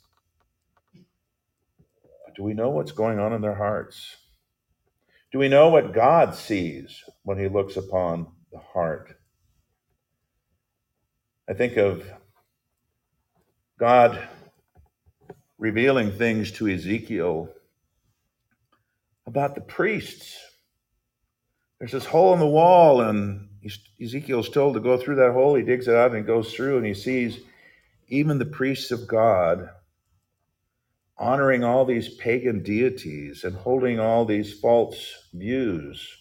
[2.26, 4.18] But do we know what's going on in their hearts?
[5.32, 9.14] Do we know what God sees when he looks upon the heart?
[11.48, 12.04] I think of
[13.78, 14.28] God
[15.56, 17.48] revealing things to Ezekiel
[19.26, 20.38] about the priests.
[21.78, 23.49] There's this hole in the wall, and
[24.00, 25.54] Ezekiel's told to go through that hole.
[25.54, 27.40] He digs it out and goes through, and he sees
[28.08, 29.68] even the priests of God
[31.18, 36.16] honoring all these pagan deities and holding all these false views.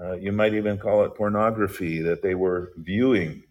[0.00, 3.42] Uh, you might even call it pornography that they were viewing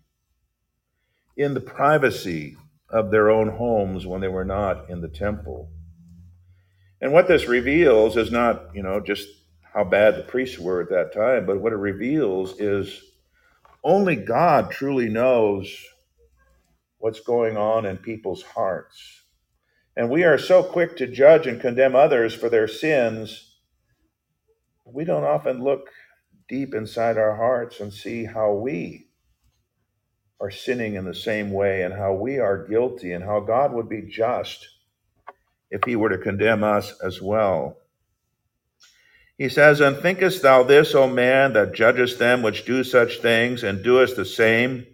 [1.38, 2.58] in the privacy
[2.90, 5.72] of their own homes when they were not in the temple.
[7.00, 9.28] And what this reveals is not, you know, just
[9.74, 13.02] how bad the priests were at that time, but what it reveals is
[13.84, 15.86] only God truly knows
[16.98, 19.24] what's going on in people's hearts.
[19.96, 23.56] And we are so quick to judge and condemn others for their sins,
[24.86, 25.90] we don't often look
[26.48, 29.08] deep inside our hearts and see how we
[30.42, 33.90] are sinning in the same way and how we are guilty and how God would
[33.90, 34.68] be just
[35.70, 37.78] if he were to condemn us as well.
[39.40, 43.64] He says, And thinkest thou this, O man, that judgest them which do such things,
[43.64, 44.86] and doest the same,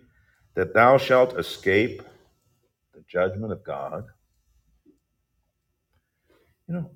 [0.53, 2.03] that thou shalt escape
[2.93, 4.05] the judgment of God?
[6.67, 6.91] You know,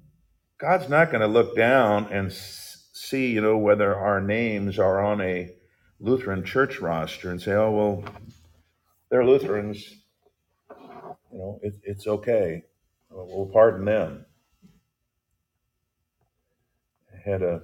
[0.60, 5.20] God's not going to look down and see, you know, whether our names are on
[5.20, 5.50] a
[6.00, 8.14] Lutheran church roster and say, oh, well,
[9.10, 9.96] they're Lutherans.
[11.32, 12.62] You know, it, it's okay.
[13.10, 14.26] We'll pardon them.
[17.26, 17.62] Had a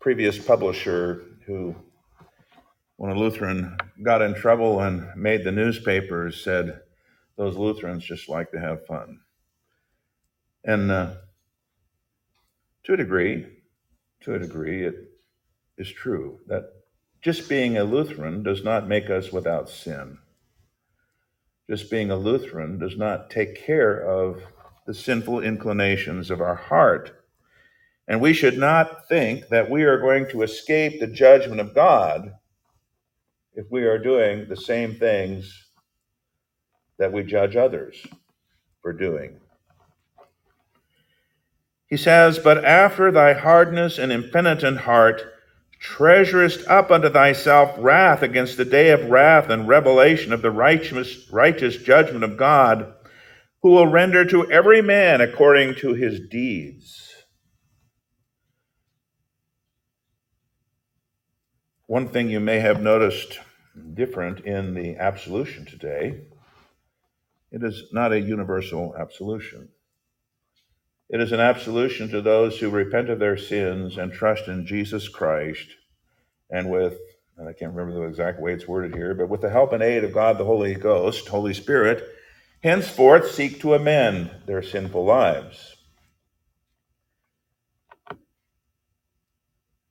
[0.00, 1.74] previous publisher who,
[2.96, 6.80] when a Lutheran got in trouble and made the newspapers, said,
[7.36, 9.20] those Lutherans just like to have fun.
[10.64, 11.14] And uh,
[12.84, 13.46] to a degree,
[14.20, 14.94] to a degree, it
[15.78, 16.64] is true that
[17.22, 20.18] just being a Lutheran does not make us without sin.
[21.68, 24.42] Just being a Lutheran does not take care of
[24.86, 27.19] the sinful inclinations of our heart.
[28.10, 32.32] And we should not think that we are going to escape the judgment of God
[33.54, 35.68] if we are doing the same things
[36.98, 38.04] that we judge others
[38.82, 39.38] for doing.
[41.86, 45.22] He says, But after thy hardness and impenitent heart
[45.78, 51.30] treasurest up unto thyself wrath against the day of wrath and revelation of the righteous,
[51.30, 52.92] righteous judgment of God,
[53.62, 57.09] who will render to every man according to his deeds.
[61.90, 63.40] One thing you may have noticed
[63.94, 66.20] different in the absolution today,
[67.50, 69.70] it is not a universal absolution.
[71.08, 75.08] It is an absolution to those who repent of their sins and trust in Jesus
[75.08, 75.66] Christ,
[76.48, 76.96] and with,
[77.36, 79.82] and I can't remember the exact way it's worded here, but with the help and
[79.82, 82.04] aid of God the Holy Ghost, Holy Spirit,
[82.62, 85.74] henceforth seek to amend their sinful lives.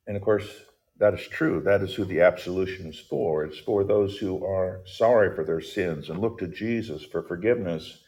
[0.07, 0.47] And of course,
[0.99, 1.61] that is true.
[1.61, 3.45] That is who the absolution is for.
[3.45, 7.99] It's for those who are sorry for their sins and look to Jesus for forgiveness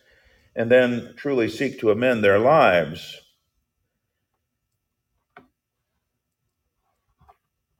[0.55, 3.21] and then truly seek to amend their lives.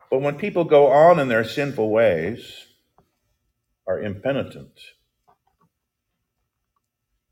[0.09, 2.68] But when people go on in their sinful ways,
[3.88, 4.80] are impenitent,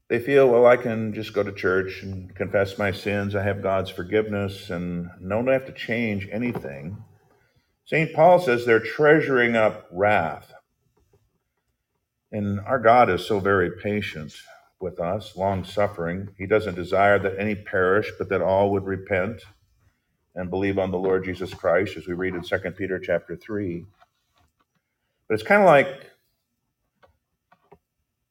[0.09, 3.35] they feel, well, I can just go to church and confess my sins.
[3.35, 7.03] I have God's forgiveness and don't have to change anything.
[7.89, 8.13] St.
[8.13, 10.53] Paul says they're treasuring up wrath.
[12.31, 14.35] And our God is so very patient
[14.79, 16.29] with us, long suffering.
[16.37, 19.41] He doesn't desire that any perish, but that all would repent
[20.35, 23.87] and believe on the Lord Jesus Christ, as we read in 2 Peter chapter 3.
[25.27, 26.11] But it's kind of like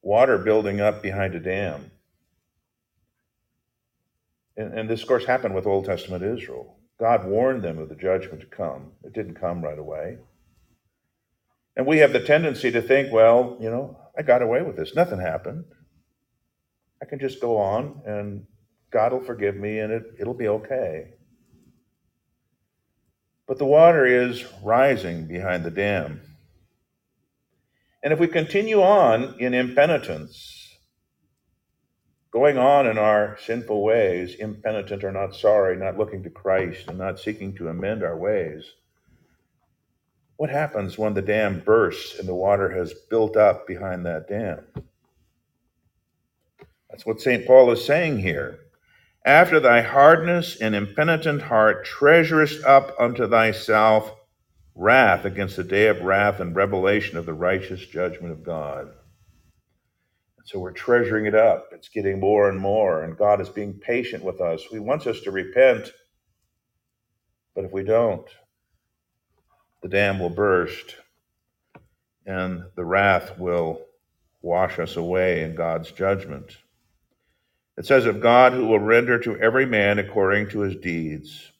[0.02, 1.90] water building up behind a dam.
[4.56, 6.77] And, and this, of course, happened with Old Testament Israel.
[6.98, 8.92] God warned them of the judgment to come.
[9.04, 10.18] It didn't come right away.
[11.76, 14.96] And we have the tendency to think, well, you know, I got away with this.
[14.96, 15.64] Nothing happened.
[17.00, 18.46] I can just go on and
[18.90, 21.12] God will forgive me and it, it'll be okay.
[23.46, 26.20] But the water is rising behind the dam.
[28.02, 30.57] And if we continue on in impenitence,
[32.30, 36.98] going on in our sinful ways, impenitent or not sorry, not looking to Christ and
[36.98, 38.74] not seeking to amend our ways,
[40.36, 44.64] what happens when the dam bursts and the water has built up behind that dam?
[46.90, 47.46] That's what St.
[47.46, 48.60] Paul is saying here.
[49.24, 54.14] After thy hardness and impenitent heart treasurest up unto thyself
[54.78, 58.92] wrath against the day of wrath and revelation of the righteous judgment of God.
[60.48, 61.68] So we're treasuring it up.
[61.72, 64.62] It's getting more and more, and God is being patient with us.
[64.62, 65.92] He wants us to repent,
[67.54, 68.26] but if we don't,
[69.82, 70.96] the dam will burst
[72.24, 73.82] and the wrath will
[74.40, 76.56] wash us away in God's judgment.
[77.76, 81.52] It says, Of God who will render to every man according to his deeds.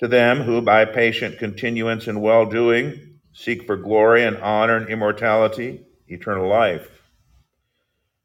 [0.00, 4.90] To them who, by patient continuance in well doing, seek for glory and honor and
[4.90, 7.01] immortality, eternal life.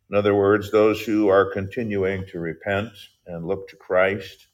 [0.10, 2.92] In other words, those who are continuing to repent
[3.26, 4.48] and look to Christ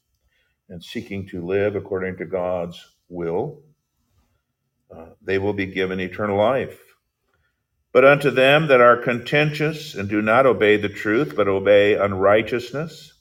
[0.68, 3.62] and seeking to live according to God's will,
[4.94, 6.80] uh, they will be given eternal life.
[7.92, 13.12] But unto them that are contentious and do not obey the truth, but obey unrighteousness,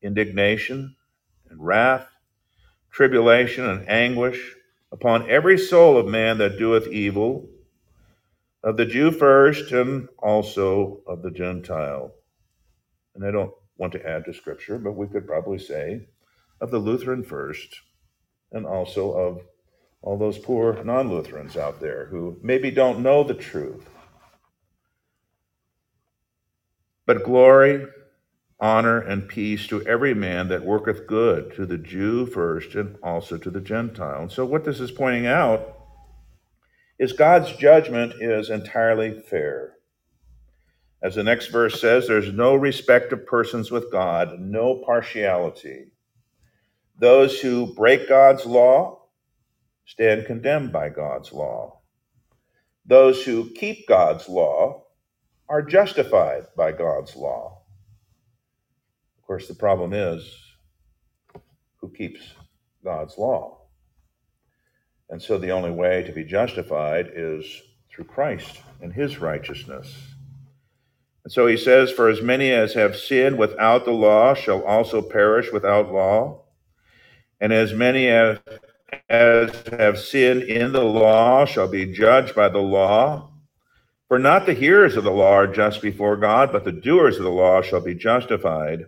[0.00, 0.94] indignation,
[1.50, 2.06] and wrath,
[2.92, 4.54] tribulation, and anguish,
[4.92, 7.48] upon every soul of man that doeth evil,
[8.62, 12.12] of the Jew first, and also of the Gentile.
[13.14, 16.08] And I don't want to add to Scripture, but we could probably say
[16.60, 17.80] of the Lutheran first,
[18.52, 19.40] and also of
[20.02, 23.88] all those poor non Lutherans out there who maybe don't know the truth.
[27.06, 27.86] But glory,
[28.58, 33.36] honor, and peace to every man that worketh good, to the Jew first, and also
[33.36, 34.22] to the Gentile.
[34.22, 35.75] And so, what this is pointing out
[36.98, 39.74] is God's judgment is entirely fair.
[41.02, 45.92] As the next verse says, there's no respect of persons with God, no partiality.
[46.98, 49.02] Those who break God's law
[49.84, 51.80] stand condemned by God's law.
[52.86, 54.84] Those who keep God's law
[55.48, 57.62] are justified by God's law.
[59.18, 60.28] Of course, the problem is
[61.80, 62.20] who keeps
[62.82, 63.65] God's law?
[65.08, 67.44] And so the only way to be justified is
[67.90, 69.94] through Christ and his righteousness.
[71.24, 75.02] And so he says, For as many as have sinned without the law shall also
[75.02, 76.42] perish without law,
[77.40, 78.38] and as many as,
[79.08, 83.30] as have sinned in the law shall be judged by the law.
[84.08, 87.24] For not the hearers of the law are just before God, but the doers of
[87.24, 88.86] the law shall be justified.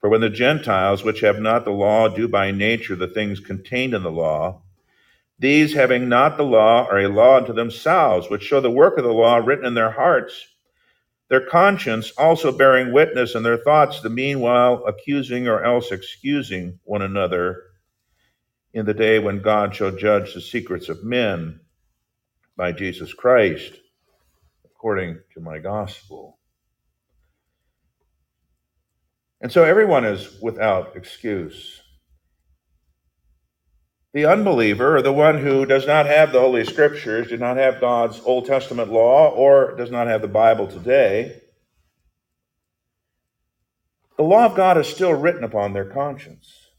[0.00, 3.94] For when the Gentiles, which have not the law, do by nature the things contained
[3.94, 4.62] in the law,
[5.40, 9.04] these, having not the law, are a law unto themselves, which show the work of
[9.04, 10.46] the law written in their hearts,
[11.30, 17.00] their conscience also bearing witness, and their thoughts the meanwhile accusing or else excusing one
[17.00, 17.62] another
[18.74, 21.60] in the day when God shall judge the secrets of men
[22.54, 23.72] by Jesus Christ,
[24.66, 26.38] according to my gospel.
[29.40, 31.79] And so everyone is without excuse.
[34.12, 37.80] The unbeliever, or the one who does not have the Holy Scriptures, does not have
[37.80, 41.40] God's Old Testament law, or does not have the Bible today,
[44.16, 46.70] the law of God is still written upon their conscience.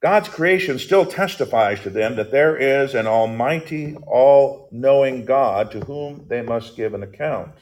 [0.00, 5.80] God's creation still testifies to them that there is an almighty, all knowing God to
[5.80, 7.54] whom they must give an account.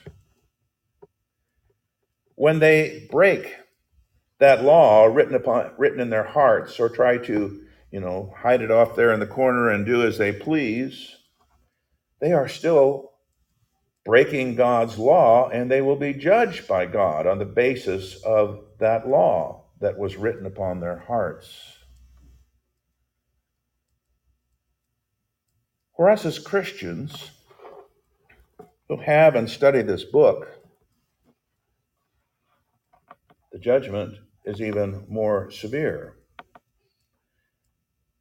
[2.35, 3.55] When they break
[4.39, 7.66] that law written upon written in their hearts or try to
[7.97, 11.17] you know, hide it off there in the corner and do as they please,
[12.21, 13.13] they are still
[14.05, 19.09] breaking God's law and they will be judged by God on the basis of that
[19.09, 21.49] law that was written upon their hearts.
[25.97, 27.31] For us as Christians
[28.91, 30.49] who have and study this book,
[33.53, 36.16] the judgment is even more severe.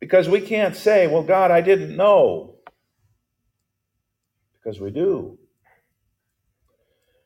[0.05, 2.57] Because we can't say, well, God, I didn't know.
[4.53, 5.39] Because we do.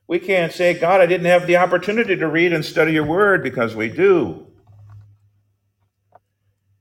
[0.08, 3.44] We can't say, God, I didn't have the opportunity to read and study your word
[3.44, 4.48] because we do.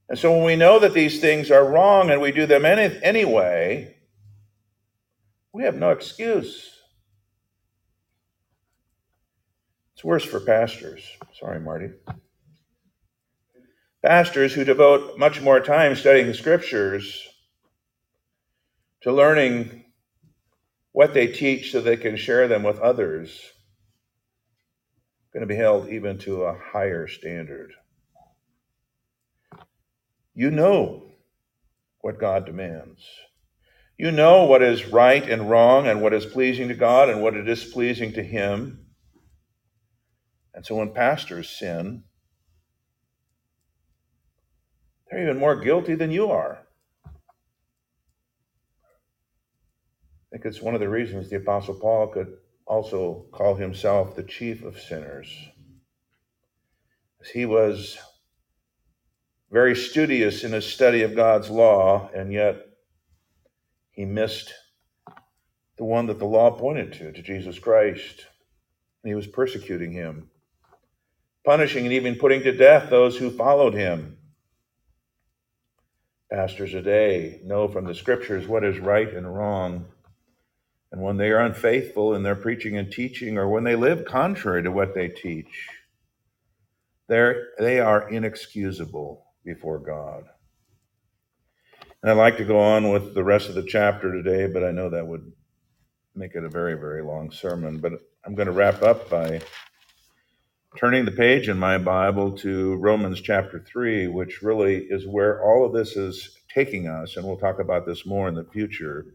[0.09, 2.97] And so when we know that these things are wrong and we do them any,
[3.03, 3.97] anyway,
[5.53, 6.77] we have no excuse.
[9.95, 11.03] It's worse for pastors.
[11.33, 11.91] Sorry, Marty.
[14.05, 17.27] Pastors who devote much more time studying the scriptures
[19.03, 19.85] to learning
[20.93, 23.53] what they teach so they can share them with others
[25.33, 27.73] going to be held even to a higher standard.
[30.35, 31.13] You know
[32.01, 33.05] what God demands.
[33.99, 37.37] You know what is right and wrong and what is pleasing to God and what
[37.37, 38.87] is displeasing to Him.
[40.55, 42.05] And so when pastors sin,
[45.11, 46.59] they're even more guilty than you are.
[47.07, 47.11] I
[50.33, 52.37] think it's one of the reasons the Apostle Paul could
[52.67, 55.35] also call himself the chief of sinners.
[57.23, 57.99] As he was
[59.51, 62.67] very studious in his study of God's law, and yet
[63.91, 64.53] he missed
[65.79, 68.27] the one that the law pointed to, to Jesus Christ.
[69.03, 70.29] And he was persecuting him,
[71.45, 74.18] punishing and even putting to death those who followed him.
[76.31, 79.87] Pastors today know from the scriptures what is right and wrong.
[80.93, 84.63] And when they are unfaithful in their preaching and teaching, or when they live contrary
[84.63, 85.69] to what they teach,
[87.09, 90.25] they are inexcusable before God.
[92.03, 94.71] And I'd like to go on with the rest of the chapter today, but I
[94.71, 95.33] know that would
[96.15, 97.79] make it a very, very long sermon.
[97.79, 99.41] But I'm going to wrap up by
[100.79, 105.67] turning the page in my Bible to Romans chapter 3, which really is where all
[105.67, 109.07] of this is taking us, and we'll talk about this more in the future.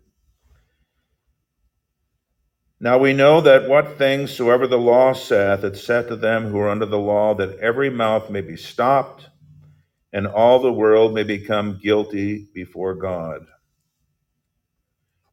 [2.81, 6.59] Now we know that what things soever the law saith, it saith to them who
[6.59, 9.29] are under the law, that every mouth may be stopped,
[10.11, 13.45] and all the world may become guilty before God.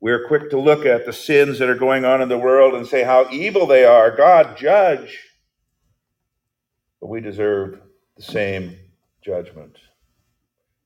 [0.01, 2.87] We're quick to look at the sins that are going on in the world and
[2.87, 4.17] say how evil they are.
[4.17, 5.30] God, judge.
[7.01, 7.81] But we deserve
[8.17, 8.77] the same
[9.23, 9.77] judgment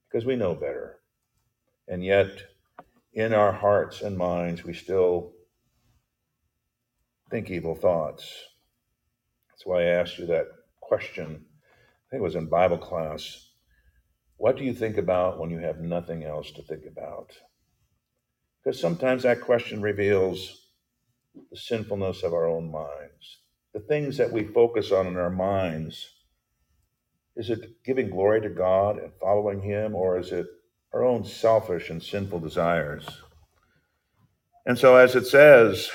[0.09, 1.01] because we know better.
[1.89, 2.31] And yet,
[3.12, 5.33] in our hearts and minds, we still
[7.31, 8.33] think evil thoughts.
[9.51, 10.47] That's why I asked you that
[10.81, 11.27] question.
[11.27, 13.51] I think it was in Bible class.
[14.37, 17.31] What do you think about when you have nothing else to think about?
[18.62, 20.69] Because sometimes that question reveals
[21.51, 23.41] the sinfulness of our own minds.
[23.75, 26.09] The things that we focus on in our minds,
[27.37, 30.47] is it giving glory to God and following Him, or is it
[30.93, 33.05] our own selfish and sinful desires?
[34.64, 35.91] And so, as it says,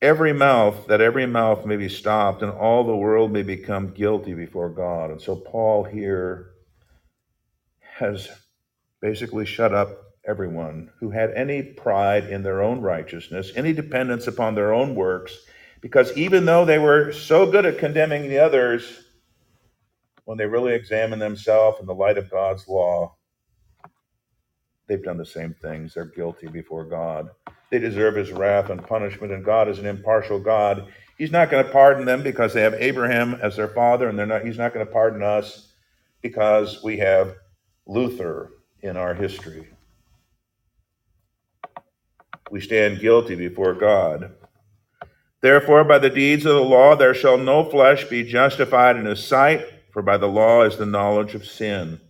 [0.00, 4.32] every mouth, that every mouth may be stopped and all the world may become guilty
[4.32, 5.10] before God.
[5.10, 6.52] And so Paul here
[7.80, 8.28] has
[9.00, 14.54] basically shut up everyone who had any pride in their own righteousness, any dependence upon
[14.54, 15.38] their own works,
[15.80, 19.04] because even though they were so good at condemning the others,
[20.26, 23.16] when they really examine themselves in the light of God's law,
[24.86, 25.94] they've done the same things.
[25.94, 27.30] They're guilty before God.
[27.70, 30.88] They deserve his wrath and punishment, and God is an impartial God.
[31.16, 34.26] He's not going to pardon them because they have Abraham as their father, and they're
[34.26, 35.72] not, he's not going to pardon us
[36.20, 37.34] because we have
[37.86, 38.50] Luther
[38.82, 39.68] in our history.
[42.50, 44.32] We stand guilty before God.
[45.40, 49.22] Therefore, by the deeds of the law, there shall no flesh be justified in his
[49.22, 52.00] sight, for by the law is the knowledge of sin.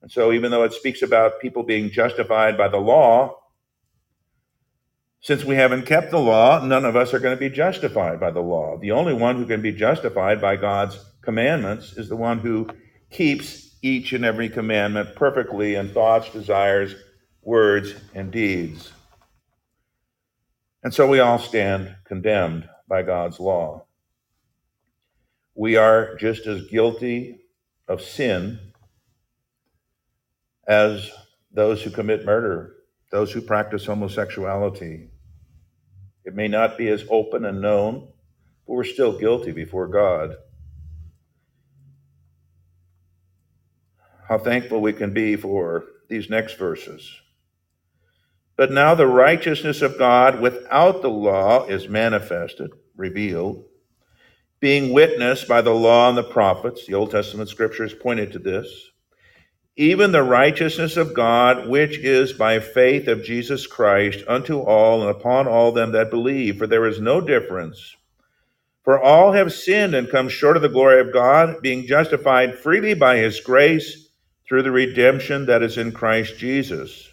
[0.00, 3.38] And so, even though it speaks about people being justified by the law,
[5.20, 8.32] since we haven't kept the law, none of us are going to be justified by
[8.32, 8.76] the law.
[8.78, 12.68] The only one who can be justified by God's commandments is the one who
[13.10, 16.96] keeps each and every commandment perfectly in thoughts, desires,
[17.42, 18.92] words, and deeds.
[20.82, 23.86] And so we all stand condemned by God's law.
[25.54, 27.40] We are just as guilty
[27.88, 28.58] of sin
[30.66, 31.10] as
[31.52, 32.76] those who commit murder,
[33.10, 35.10] those who practice homosexuality,
[36.24, 38.08] it may not be as open and known,
[38.66, 40.36] but we're still guilty before God.
[44.28, 47.21] How thankful we can be for these next verses.
[48.62, 53.64] But now the righteousness of God without the law is manifested, revealed,
[54.60, 56.86] being witnessed by the law and the prophets.
[56.86, 58.92] The Old Testament scriptures pointed to this
[59.74, 65.10] even the righteousness of God, which is by faith of Jesus Christ unto all and
[65.10, 67.96] upon all them that believe, for there is no difference.
[68.84, 72.94] For all have sinned and come short of the glory of God, being justified freely
[72.94, 74.10] by his grace
[74.46, 77.08] through the redemption that is in Christ Jesus,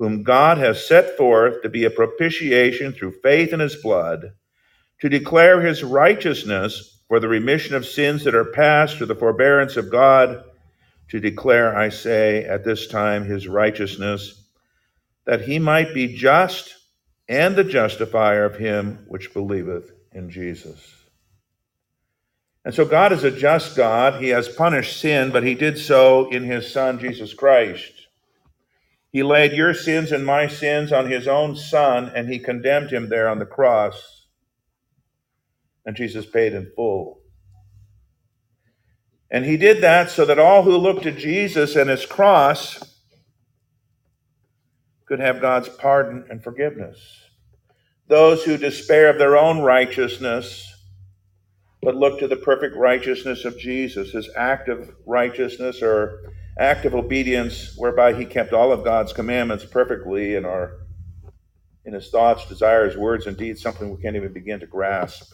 [0.00, 4.32] whom God has set forth to be a propitiation through faith in his blood,
[4.98, 9.76] to declare his righteousness for the remission of sins that are past through the forbearance
[9.76, 10.42] of God
[11.10, 14.48] to declare, I say, at this time his righteousness,
[15.26, 16.76] that he might be just
[17.28, 20.94] and the justifier of him which believeth in Jesus.
[22.64, 24.22] And so God is a just God.
[24.22, 27.99] He has punished sin, but he did so in his Son, Jesus Christ.
[29.12, 33.08] He laid your sins and my sins on his own Son, and he condemned him
[33.08, 34.26] there on the cross.
[35.84, 37.20] And Jesus paid in full.
[39.30, 42.82] And he did that so that all who look to Jesus and his cross
[45.06, 46.98] could have God's pardon and forgiveness.
[48.08, 50.66] Those who despair of their own righteousness
[51.82, 58.12] but look to the perfect righteousness of Jesus, his active righteousness or active obedience whereby
[58.12, 60.78] he kept all of God's commandments perfectly in our
[61.84, 65.32] in his thoughts, desires, words, and deeds, something we can't even begin to grasp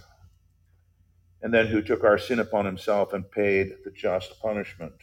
[1.43, 4.95] and then who took our sin upon himself and paid the just punishment.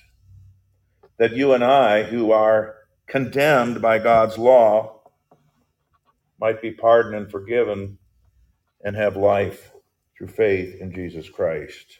[1.17, 2.75] That you and I, who are
[3.07, 5.01] condemned by God's law,
[6.39, 7.97] might be pardoned and forgiven
[8.83, 9.71] and have life
[10.17, 11.99] through faith in Jesus Christ.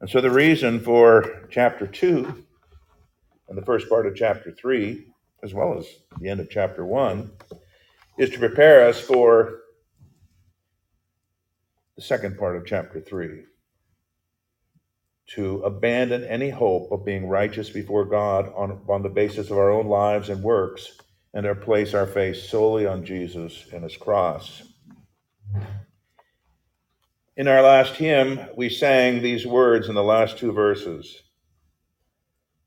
[0.00, 2.44] And so, the reason for chapter 2
[3.50, 5.06] and the first part of chapter 3,
[5.42, 5.84] as well as
[6.20, 7.30] the end of chapter 1,
[8.16, 9.58] is to prepare us for
[11.96, 13.42] the second part of chapter 3
[15.34, 19.70] to abandon any hope of being righteous before God on, on the basis of our
[19.70, 20.98] own lives and works
[21.34, 24.62] and to place our faith solely on Jesus and his cross.
[27.36, 31.22] In our last hymn, we sang these words in the last two verses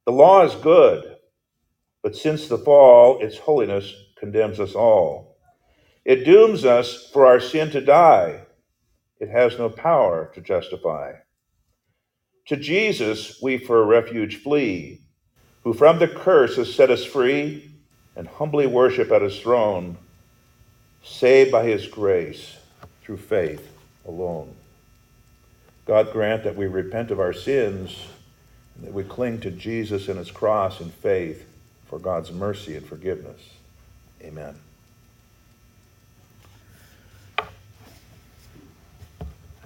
[0.06, 1.16] The law is good,
[2.02, 5.38] but since the fall, its holiness condemns us all.
[6.04, 8.42] It dooms us for our sin to die.
[9.20, 11.14] It has no power to justify.
[12.48, 15.00] To Jesus we for refuge flee,
[15.64, 17.72] who from the curse has set us free,
[18.18, 19.98] and humbly worship at his throne,
[21.04, 22.58] saved by his grace
[23.02, 23.66] through faith
[24.06, 24.54] alone.
[25.86, 28.08] God grant that we repent of our sins,
[28.82, 31.46] that we cling to Jesus and his cross in faith
[31.86, 33.42] for God's mercy and forgiveness.
[34.22, 34.56] Amen.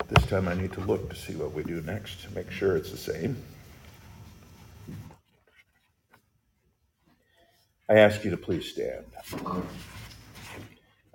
[0.09, 2.77] This time I need to look to see what we do next to make sure
[2.77, 3.37] it's the same.
[7.89, 9.05] I ask you to please stand.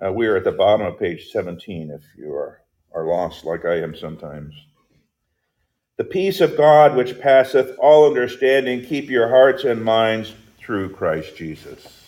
[0.03, 2.61] Uh, we are at the bottom of page 17 if you are,
[2.93, 4.53] are lost like I am sometimes.
[5.97, 11.35] The peace of God, which passeth all understanding, keep your hearts and minds through Christ
[11.37, 12.02] Jesus.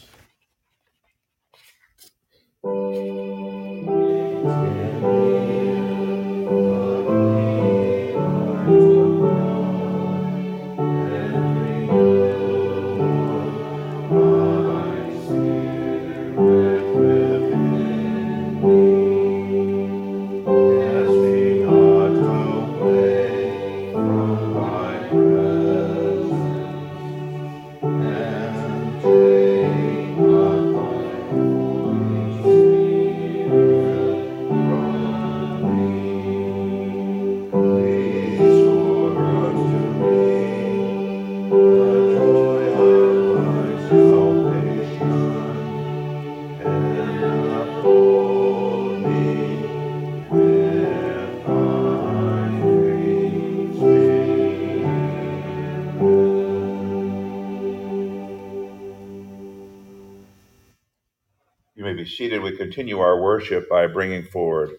[62.75, 64.71] Continue our worship by bringing forward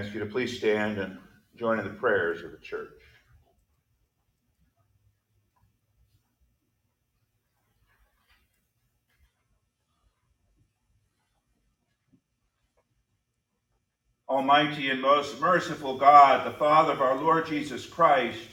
[0.00, 1.18] ask you to please stand and
[1.56, 2.88] join in the prayers of the church.
[14.26, 18.48] Almighty and most merciful God, the Father of our Lord Jesus Christ,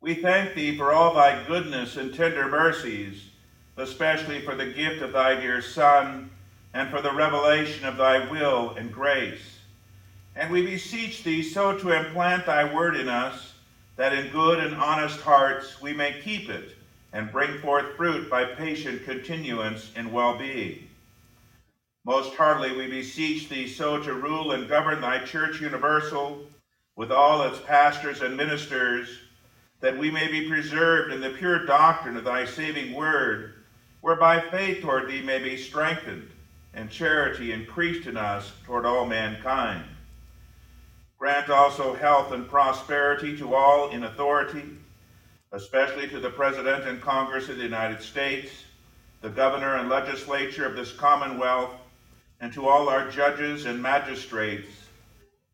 [0.00, 3.30] we thank thee for all thy goodness and tender mercies,
[3.76, 6.30] especially for the gift of thy dear Son
[6.74, 9.59] and for the revelation of thy will and grace.
[10.40, 13.52] And we beseech thee so to implant thy word in us,
[13.96, 16.76] that in good and honest hearts we may keep it
[17.12, 20.88] and bring forth fruit by patient continuance in well being.
[22.06, 26.46] Most heartily we beseech thee so to rule and govern thy church universal
[26.96, 29.18] with all its pastors and ministers,
[29.80, 33.56] that we may be preserved in the pure doctrine of thy saving word,
[34.00, 36.30] whereby faith toward thee may be strengthened
[36.72, 39.84] and charity increased in us toward all mankind
[41.20, 44.64] Grant also health and prosperity to all in authority,
[45.52, 48.50] especially to the President and Congress of the United States,
[49.20, 51.72] the governor and legislature of this Commonwealth,
[52.40, 54.70] and to all our judges and magistrates,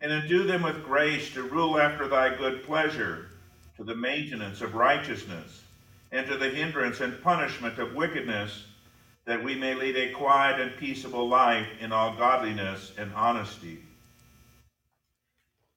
[0.00, 3.26] and endue them with grace to rule after thy good pleasure,
[3.76, 5.64] to the maintenance of righteousness,
[6.12, 8.66] and to the hindrance and punishment of wickedness,
[9.24, 13.85] that we may lead a quiet and peaceable life in all godliness and honesty.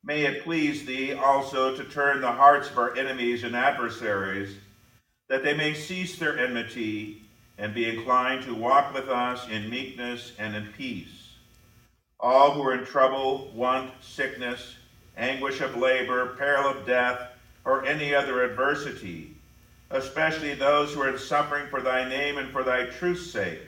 [0.04, 4.56] May it please thee also to turn the hearts of our enemies and adversaries,
[5.28, 7.22] that they may cease their enmity
[7.58, 11.34] and be inclined to walk with us in meekness and in peace.
[12.20, 14.76] All who are in trouble, want, sickness,
[15.18, 17.20] anguish of labor, peril of death,
[17.66, 19.36] or any other adversity,
[19.92, 23.60] especially those who are in suffering for thy name and for thy truth's sake.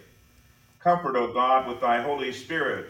[0.80, 2.90] Comfort, O God, with thy Holy Spirit,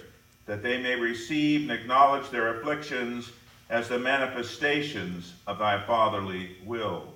[0.52, 3.32] that they may receive and acknowledge their afflictions
[3.70, 7.14] as the manifestations of thy fatherly will.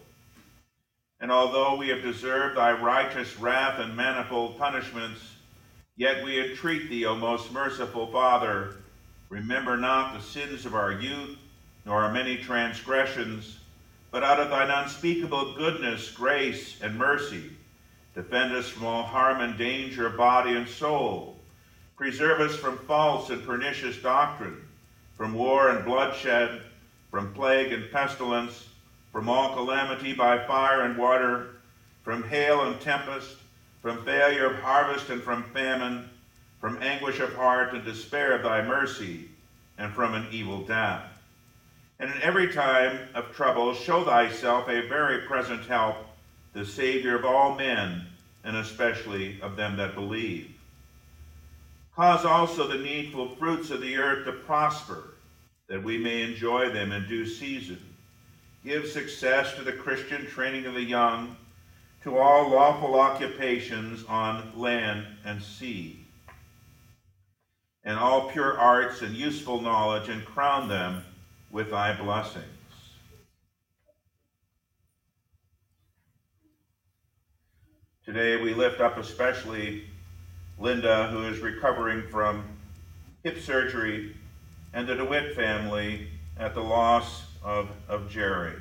[1.20, 5.20] And although we have deserved thy righteous wrath and manifold punishments,
[5.98, 8.76] yet we entreat thee, O most merciful Father,
[9.28, 11.38] remember not the sins of our youth,
[11.84, 13.60] nor our many transgressions,
[14.12, 17.52] but out of thine unspeakable goodness, grace, and mercy,
[18.14, 21.35] defend us from all harm and danger of body and soul.
[21.98, 24.68] Preserve us from false and pernicious doctrine,
[25.18, 26.62] from war and bloodshed,
[27.10, 28.68] from plague and pestilence,
[29.12, 31.56] from all calamity by fire and water,
[32.04, 33.38] from hail and tempest,
[33.82, 36.10] from failure of harvest and from famine,
[36.60, 39.30] from anguish of heart and despair of thy mercy,
[39.78, 41.16] and from an evil death
[42.00, 45.96] and in every time of trouble show thyself a very present help,
[46.54, 48.06] the Savior of all men,
[48.44, 50.55] and especially of them that believe.
[51.96, 55.16] Cause also the needful fruits of the earth to prosper,
[55.70, 57.80] that we may enjoy them in due season.
[58.66, 61.38] Give success to the Christian training of the young,
[62.04, 66.06] to all lawful occupations on land and sea,
[67.86, 71.02] and all pure arts and useful knowledge, and crown them
[71.50, 72.46] with thy blessings.
[78.04, 79.86] Today we lift up especially
[80.58, 82.46] Linda, who is recovering from
[83.24, 84.16] hip surgery,
[84.74, 86.08] and the DeWitt family
[86.38, 88.56] at the loss of, of Jerry.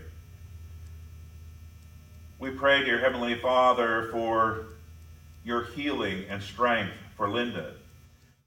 [2.39, 4.67] We pray, dear Heavenly Father, for
[5.45, 7.75] your healing and strength for Linda,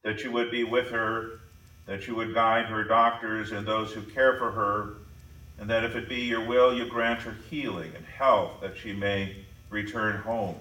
[0.04, 1.40] that you would be with her
[1.88, 4.98] that you would guide her doctors and those who care for her,
[5.58, 8.92] and that if it be your will, you grant her healing and health that she
[8.92, 10.58] may return home.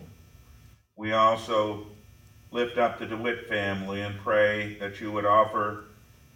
[0.94, 1.86] We also
[2.56, 5.84] lift up the DeWitt family and pray that you would offer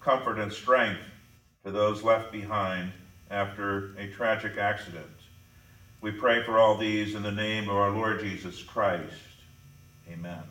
[0.01, 1.01] comfort and strength
[1.65, 2.93] to those left behind
[3.31, 5.07] after a tragic accident.
[6.03, 9.15] We pray for all these in the name of our Lord Jesus Christ.
[10.13, 10.43] Amen.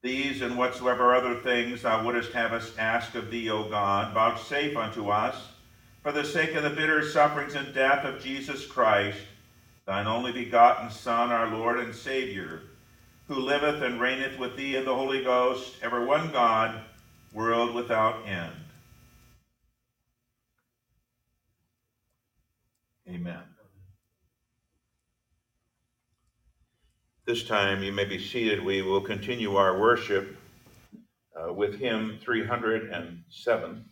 [0.00, 4.78] These and whatsoever other things thou wouldest have us ask of thee, O God, vouchsafe
[4.78, 5.36] unto us,
[6.02, 9.18] for the sake of the bitter sufferings and death of Jesus Christ,
[9.84, 12.62] thine only begotten Son, our Lord and Savior,
[13.30, 16.80] who liveth and reigneth with thee in the Holy Ghost, ever one God,
[17.32, 18.56] world without end.
[23.08, 23.38] Amen.
[27.24, 28.64] This time you may be seated.
[28.64, 30.36] We will continue our worship
[31.40, 33.84] uh, with hymn 307.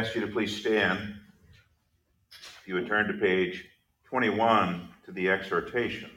[0.00, 1.14] Ask you to please stand.
[2.30, 3.66] If you would turn to page
[4.04, 6.08] 21 to the exhortation.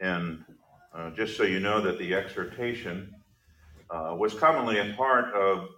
[0.00, 0.44] And
[0.92, 3.14] uh, just so you know that the exhortation
[3.90, 5.68] uh, was commonly a part of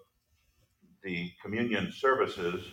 [1.03, 2.65] the communion services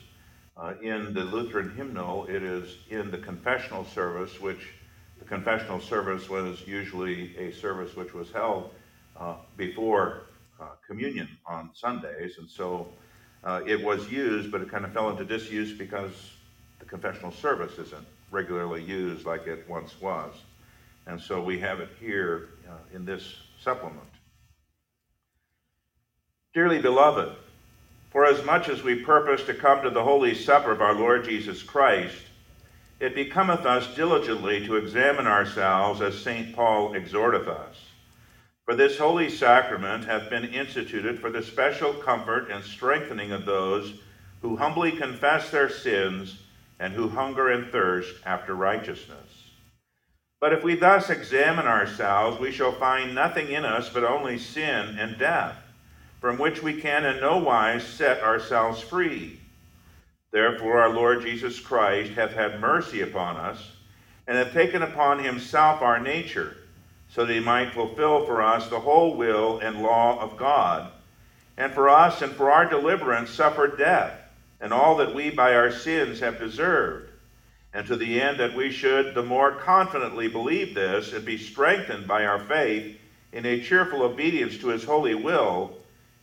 [0.55, 2.25] uh, in the Lutheran hymnal.
[2.27, 4.69] It is in the confessional service, which
[5.19, 8.69] the confessional service was usually a service which was held
[9.19, 10.27] uh, before
[10.61, 12.37] uh, communion on Sundays.
[12.37, 12.87] And so
[13.43, 16.11] uh, it was used, but it kind of fell into disuse because
[16.79, 20.33] the confessional service isn't regularly used like it once was.
[21.05, 24.07] And so we have it here uh, in this supplement.
[26.53, 27.35] Dearly beloved,
[28.11, 31.25] for as much as we purpose to come to the holy supper of our Lord
[31.25, 32.21] Jesus Christ,
[32.99, 36.55] it becometh us diligently to examine ourselves as St.
[36.55, 37.75] Paul exhorteth us.
[38.65, 43.93] For this holy sacrament hath been instituted for the special comfort and strengthening of those
[44.41, 46.43] who humbly confess their sins
[46.79, 49.49] and who hunger and thirst after righteousness.
[50.39, 54.97] But if we thus examine ourselves, we shall find nothing in us but only sin
[54.97, 55.55] and death,
[56.21, 59.39] from which we can in no wise set ourselves free.
[60.31, 63.77] Therefore, our Lord Jesus Christ hath had mercy upon us,
[64.25, 66.55] and hath taken upon himself our nature,
[67.13, 70.91] so that he might fulfill for us the whole will and law of God,
[71.57, 74.19] and for us and for our deliverance suffered death,
[74.59, 77.11] and all that we by our sins have deserved,
[77.71, 82.07] and to the end that we should the more confidently believe this and be strengthened
[82.07, 82.97] by our faith
[83.31, 85.77] in a cheerful obedience to his holy will,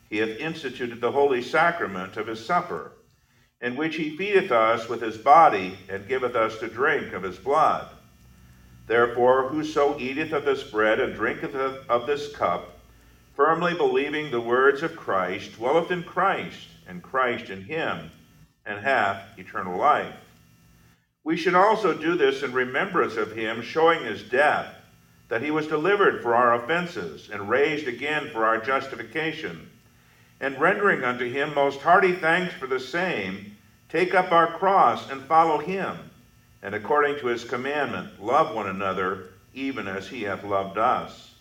[0.09, 2.91] he hath instituted the holy sacrament of his supper
[3.61, 7.39] in which he feedeth us with his body, and giveth us to drink of his
[7.39, 7.87] blood.
[8.91, 12.81] Therefore, whoso eateth of this bread and drinketh of this cup,
[13.37, 18.11] firmly believing the words of Christ, dwelleth in Christ, and Christ in him,
[18.67, 20.17] and hath eternal life.
[21.23, 24.75] We should also do this in remembrance of him, showing his death,
[25.29, 29.71] that he was delivered for our offenses, and raised again for our justification
[30.41, 33.57] and rendering unto him most hearty thanks for the same,
[33.89, 36.10] take up our cross and follow him,
[36.63, 41.35] and according to his commandment, love one another, even as he hath loved us.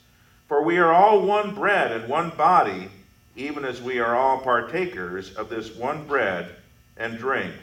[0.47, 2.89] For we are all one bread and one body,
[3.35, 6.55] even as we are all partakers of this one bread
[6.97, 7.53] and drink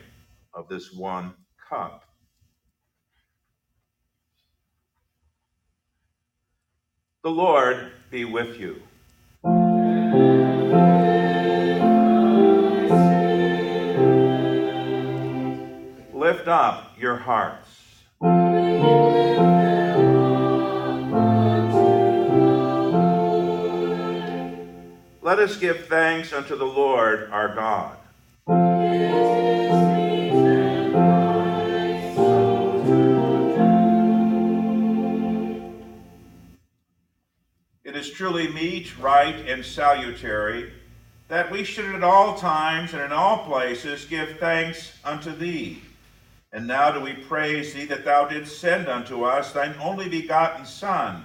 [0.54, 1.34] of this one
[1.68, 2.04] cup.
[7.22, 8.80] The Lord be with you.
[16.46, 18.04] Lift up your hearts.
[25.22, 27.96] Let us give thanks unto the Lord our God.
[37.84, 40.72] It is truly meet, right, and salutary
[41.28, 45.82] that we should at all times and in all places give thanks unto thee
[46.52, 50.64] and now do we praise thee that thou didst send unto us thine only begotten
[50.64, 51.24] Son,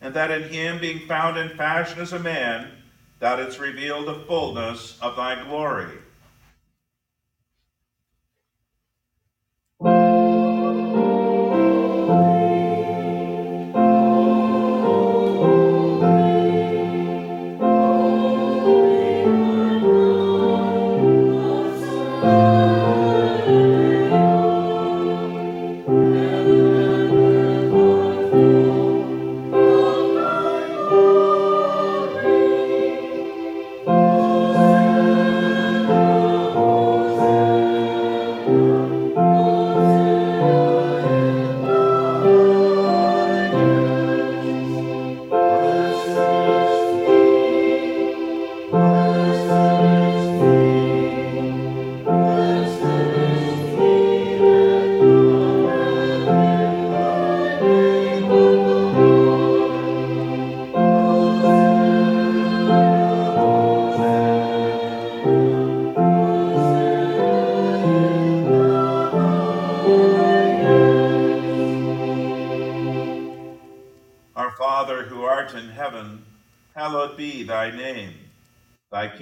[0.00, 2.70] and that in him, being found in fashion as a man,
[3.18, 5.98] thou didst reveal the fullness of thy glory.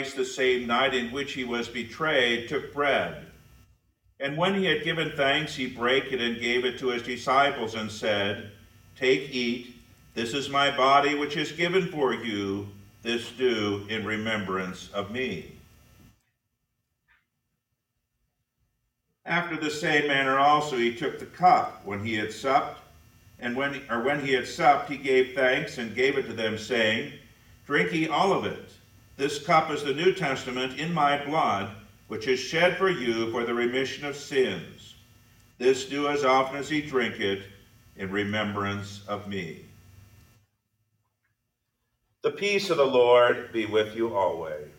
[0.00, 3.26] Christ, the same night in which he was betrayed, took bread.
[4.18, 7.74] And when he had given thanks, he brake it and gave it to his disciples
[7.74, 8.50] and said,
[8.96, 9.76] Take, eat.
[10.14, 12.66] This is my body, which is given for you.
[13.02, 15.52] This do in remembrance of me.
[19.26, 22.80] After the same manner also he took the cup when he had supped,
[23.38, 26.56] and when or when he had supped, he gave thanks and gave it to them,
[26.56, 27.12] saying,
[27.66, 28.70] Drink ye all of it.
[29.20, 31.76] This cup is the New Testament in my blood,
[32.08, 34.94] which is shed for you for the remission of sins.
[35.58, 37.42] This do as often as ye drink it
[37.96, 39.66] in remembrance of me.
[42.22, 44.70] The peace of the Lord be with you always.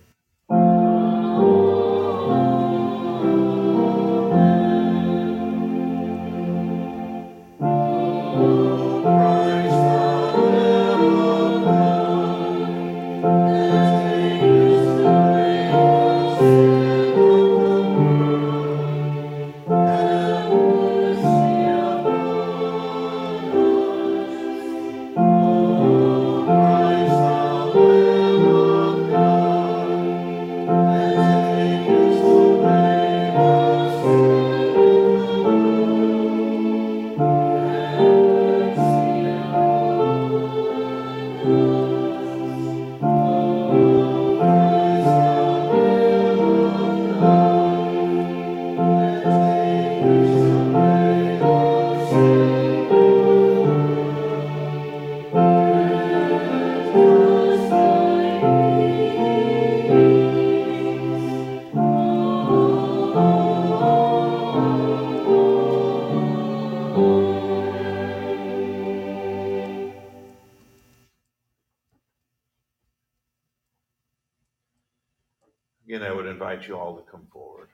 [75.91, 77.67] Again, I would invite you all to come forward.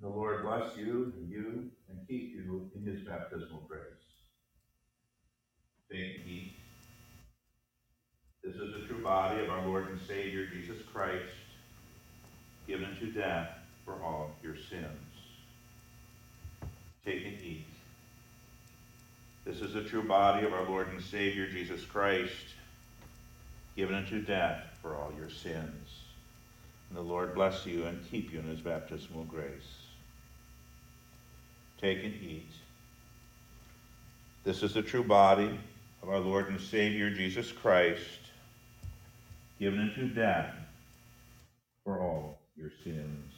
[0.00, 3.82] The Lord bless you and you and keep you in his baptismal grace.
[5.90, 6.52] Take and eat.
[8.44, 11.24] This is the true body of our Lord and Savior Jesus Christ,
[12.66, 13.50] given to death
[13.84, 14.86] for all your sins.
[17.04, 17.66] Take and eat.
[19.44, 22.54] This is the true body of our Lord and Savior Jesus Christ,
[23.74, 25.88] given unto death for all your sins.
[26.88, 29.87] And the Lord bless you and keep you in his baptismal grace.
[31.80, 32.50] Take and eat.
[34.42, 35.58] This is the true body
[36.02, 38.02] of our Lord and Savior Jesus Christ,
[39.60, 40.54] given into death
[41.84, 43.32] for all your sins.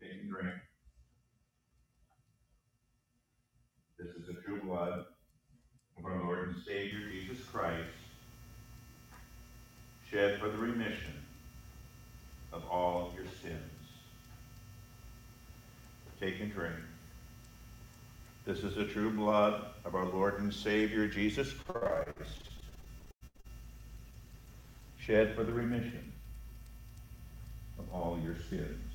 [0.00, 0.54] Take and drink.
[3.98, 5.04] This is the true blood
[5.98, 7.88] of our Lord and Savior Jesus Christ,
[10.16, 11.12] shed for the remission
[12.50, 13.60] of all your sins.
[16.18, 16.74] Take and drink.
[18.46, 22.48] This is the true blood of our Lord and Savior Jesus Christ,
[24.98, 26.14] shed for the remission
[27.78, 28.85] of all your sins.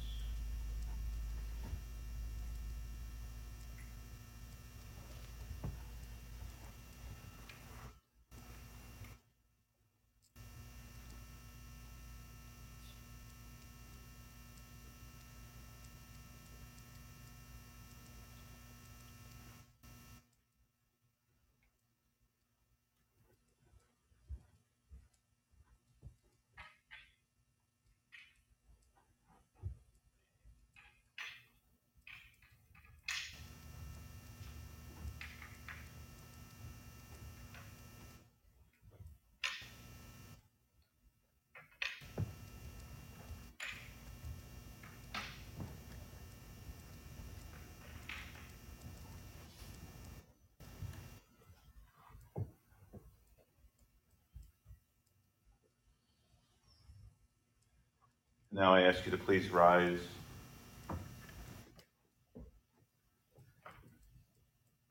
[58.51, 60.01] Now I ask you to please rise.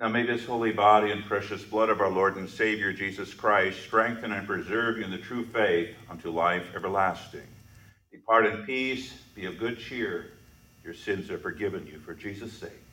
[0.01, 3.83] Now may this holy body and precious blood of our Lord and Savior Jesus Christ
[3.83, 7.49] strengthen and preserve you in the true faith unto life everlasting.
[8.13, 10.27] Depart in peace, be of good cheer.
[10.85, 12.90] Your sins are forgiven you for Jesus' sake.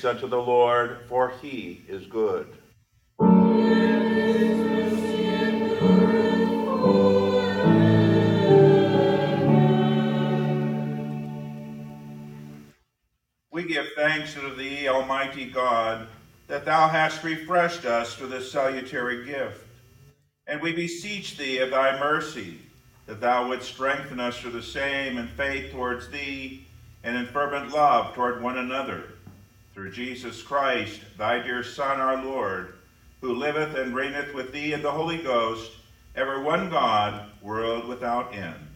[0.00, 2.46] Thanks unto the Lord, for he is good.
[13.50, 16.06] We give thanks unto thee, Almighty God,
[16.46, 19.66] that thou hast refreshed us with this salutary gift.
[20.46, 22.58] And we beseech thee of thy mercy,
[23.06, 26.64] that thou wouldst strengthen us through the same in faith towards thee,
[27.04, 29.04] and in fervent love toward one another.
[29.72, 32.74] Through Jesus Christ, thy dear Son, our Lord,
[33.20, 35.70] who liveth and reigneth with thee in the Holy Ghost,
[36.16, 38.66] ever one God, world without end.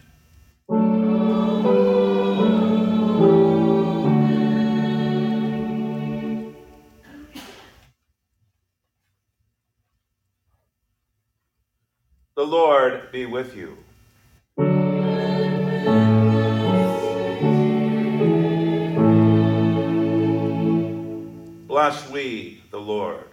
[12.35, 13.84] The Lord be with you.
[21.75, 23.27] Bless we the Lord.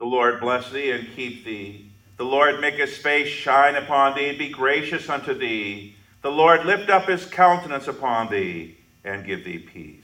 [0.00, 1.92] The Lord bless thee and keep thee.
[2.16, 5.94] The Lord make his face shine upon thee and be gracious unto thee.
[6.22, 9.99] The Lord lift up his countenance upon thee and give thee peace.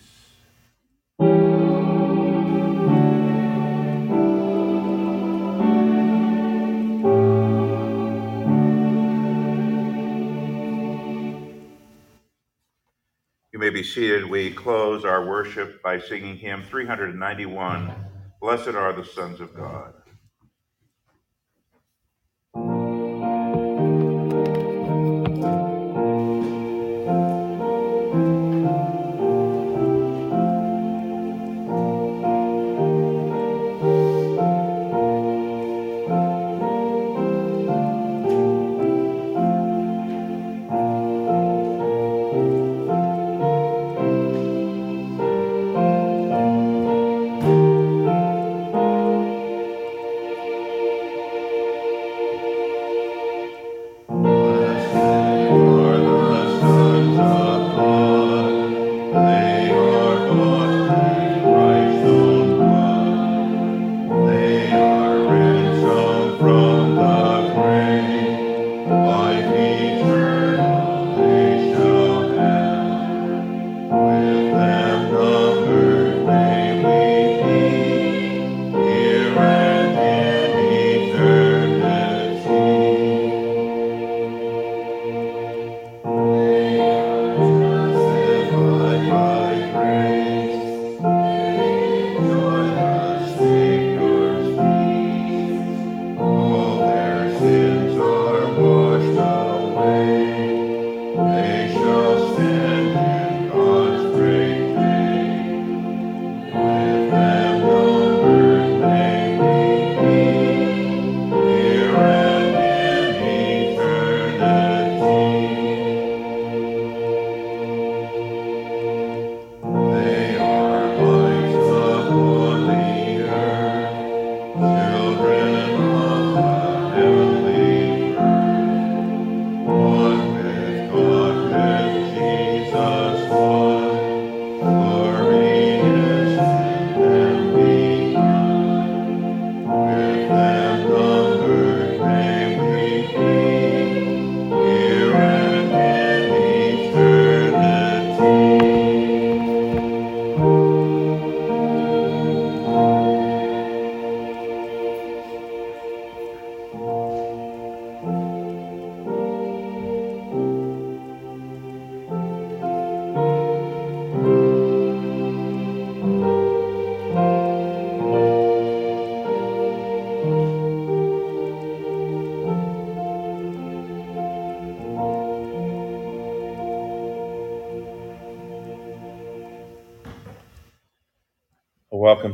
[13.87, 14.27] Seated.
[14.31, 17.95] We close our worship by singing hymn 391
[18.43, 19.95] Blessed are the sons of God.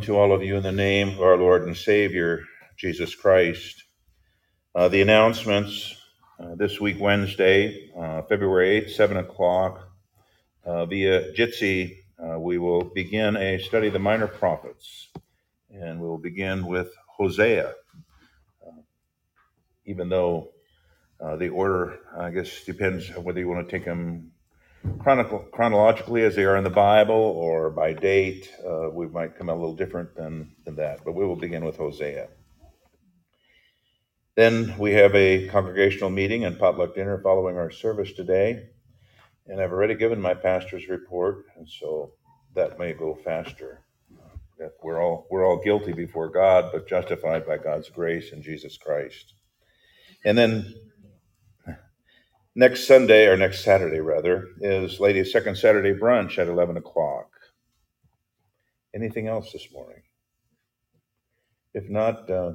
[0.02, 2.42] To all of you in the name of our Lord and Savior,
[2.76, 3.84] Jesus Christ.
[4.74, 5.94] Uh, the announcements
[6.40, 9.88] uh, this week, Wednesday, uh, February 8th, 7 o'clock,
[10.64, 15.08] uh, via Jitsi, uh, we will begin a study of the minor prophets.
[15.70, 17.72] And we'll begin with Hosea,
[19.86, 20.50] even though
[21.20, 24.31] uh, the order, I guess, depends on whether you want to take them
[24.98, 28.50] chronicle, chronologically as they are in the Bible or by date.
[28.66, 31.64] Uh, we might come out a little different than, than that, but we will begin
[31.64, 32.28] with Hosea.
[34.34, 38.68] Then we have a congregational meeting and potluck dinner following our service today.
[39.46, 42.12] And I've already given my pastor's report, and so
[42.54, 43.80] that may go faster.
[44.82, 49.34] We're all we're all guilty before God, but justified by God's grace in Jesus Christ.
[50.24, 50.72] And then
[52.54, 57.28] next Sunday or next Saturday rather is Ladies' Second Saturday brunch at eleven o'clock.
[58.94, 60.02] Anything else this morning?
[61.74, 62.52] If not, uh,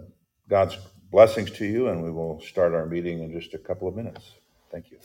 [0.47, 0.77] God's
[1.11, 4.33] blessings to you, and we will start our meeting in just a couple of minutes.
[4.71, 4.99] Thank you.